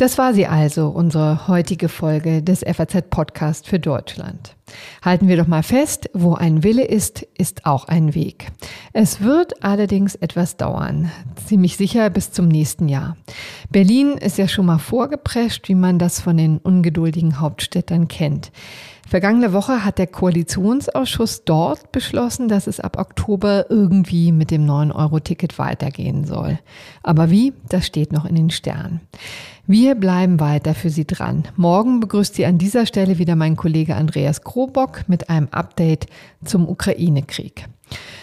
Das 0.00 0.16
war 0.16 0.32
sie 0.32 0.46
also, 0.46 0.88
unsere 0.88 1.46
heutige 1.46 1.90
Folge 1.90 2.42
des 2.42 2.60
FAZ 2.60 3.10
Podcast 3.10 3.68
für 3.68 3.78
Deutschland. 3.78 4.56
Halten 5.04 5.28
wir 5.28 5.36
doch 5.36 5.46
mal 5.46 5.62
fest, 5.62 6.08
wo 6.14 6.32
ein 6.32 6.62
Wille 6.62 6.84
ist, 6.84 7.20
ist 7.36 7.66
auch 7.66 7.84
ein 7.84 8.14
Weg. 8.14 8.46
Es 8.94 9.20
wird 9.20 9.62
allerdings 9.62 10.14
etwas 10.14 10.56
dauern, 10.56 11.10
ziemlich 11.44 11.76
sicher 11.76 12.08
bis 12.08 12.32
zum 12.32 12.48
nächsten 12.48 12.88
Jahr. 12.88 13.18
Berlin 13.68 14.12
ist 14.12 14.38
ja 14.38 14.48
schon 14.48 14.64
mal 14.64 14.78
vorgeprescht, 14.78 15.68
wie 15.68 15.74
man 15.74 15.98
das 15.98 16.18
von 16.18 16.38
den 16.38 16.56
ungeduldigen 16.56 17.38
Hauptstädtern 17.38 18.08
kennt. 18.08 18.52
Vergangene 19.10 19.52
Woche 19.52 19.84
hat 19.84 19.98
der 19.98 20.06
Koalitionsausschuss 20.06 21.42
dort 21.44 21.90
beschlossen, 21.90 22.46
dass 22.46 22.68
es 22.68 22.78
ab 22.78 22.96
Oktober 22.96 23.66
irgendwie 23.68 24.30
mit 24.30 24.52
dem 24.52 24.64
9-Euro-Ticket 24.64 25.58
weitergehen 25.58 26.24
soll. 26.24 26.60
Aber 27.02 27.28
wie, 27.28 27.52
das 27.68 27.86
steht 27.86 28.12
noch 28.12 28.24
in 28.24 28.36
den 28.36 28.50
Sternen. 28.50 29.00
Wir 29.66 29.96
bleiben 29.96 30.38
weiter 30.38 30.76
für 30.76 30.90
Sie 30.90 31.08
dran. 31.08 31.42
Morgen 31.56 31.98
begrüßt 31.98 32.36
Sie 32.36 32.46
an 32.46 32.58
dieser 32.58 32.86
Stelle 32.86 33.18
wieder 33.18 33.34
mein 33.34 33.56
Kollege 33.56 33.96
Andreas 33.96 34.44
Krobock 34.44 35.08
mit 35.08 35.28
einem 35.28 35.48
Update 35.50 36.06
zum 36.44 36.68
Ukraine-Krieg. 36.68 37.64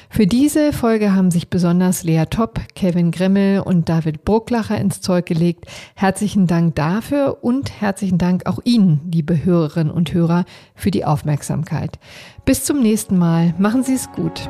Für 0.10 0.26
diese 0.26 0.74
Folge 0.74 1.14
haben 1.14 1.32
sich 1.32 1.50
besonders 1.50 2.04
Lea 2.04 2.26
Topp, 2.30 2.62
Kevin 2.76 3.12
Grimmel 3.12 3.60
und 3.60 3.90
David 3.90 4.24
Brucklacher 4.26 4.78
ins 4.78 5.02
Zeug 5.02 5.26
gelegt. 5.26 5.66
Herzlichen 5.96 6.48
Dank 6.48 6.76
dafür 6.76 7.40
und 7.42 7.82
herzlichen 7.82 8.18
Dank 8.18 8.46
auch 8.46 8.60
Ihnen, 8.64 9.02
liebe 9.12 9.44
Hörerinnen 9.44 9.92
und 9.92 10.14
Hörer, 10.14 10.46
für 10.76 10.92
die 10.92 11.06
Aufmerksamkeit. 11.06 12.00
Bis 12.46 12.64
zum 12.64 12.82
nächsten 12.82 13.18
Mal. 13.18 13.54
Machen 13.58 13.84
Sie 13.84 13.96
es 13.96 14.12
gut. 14.12 14.50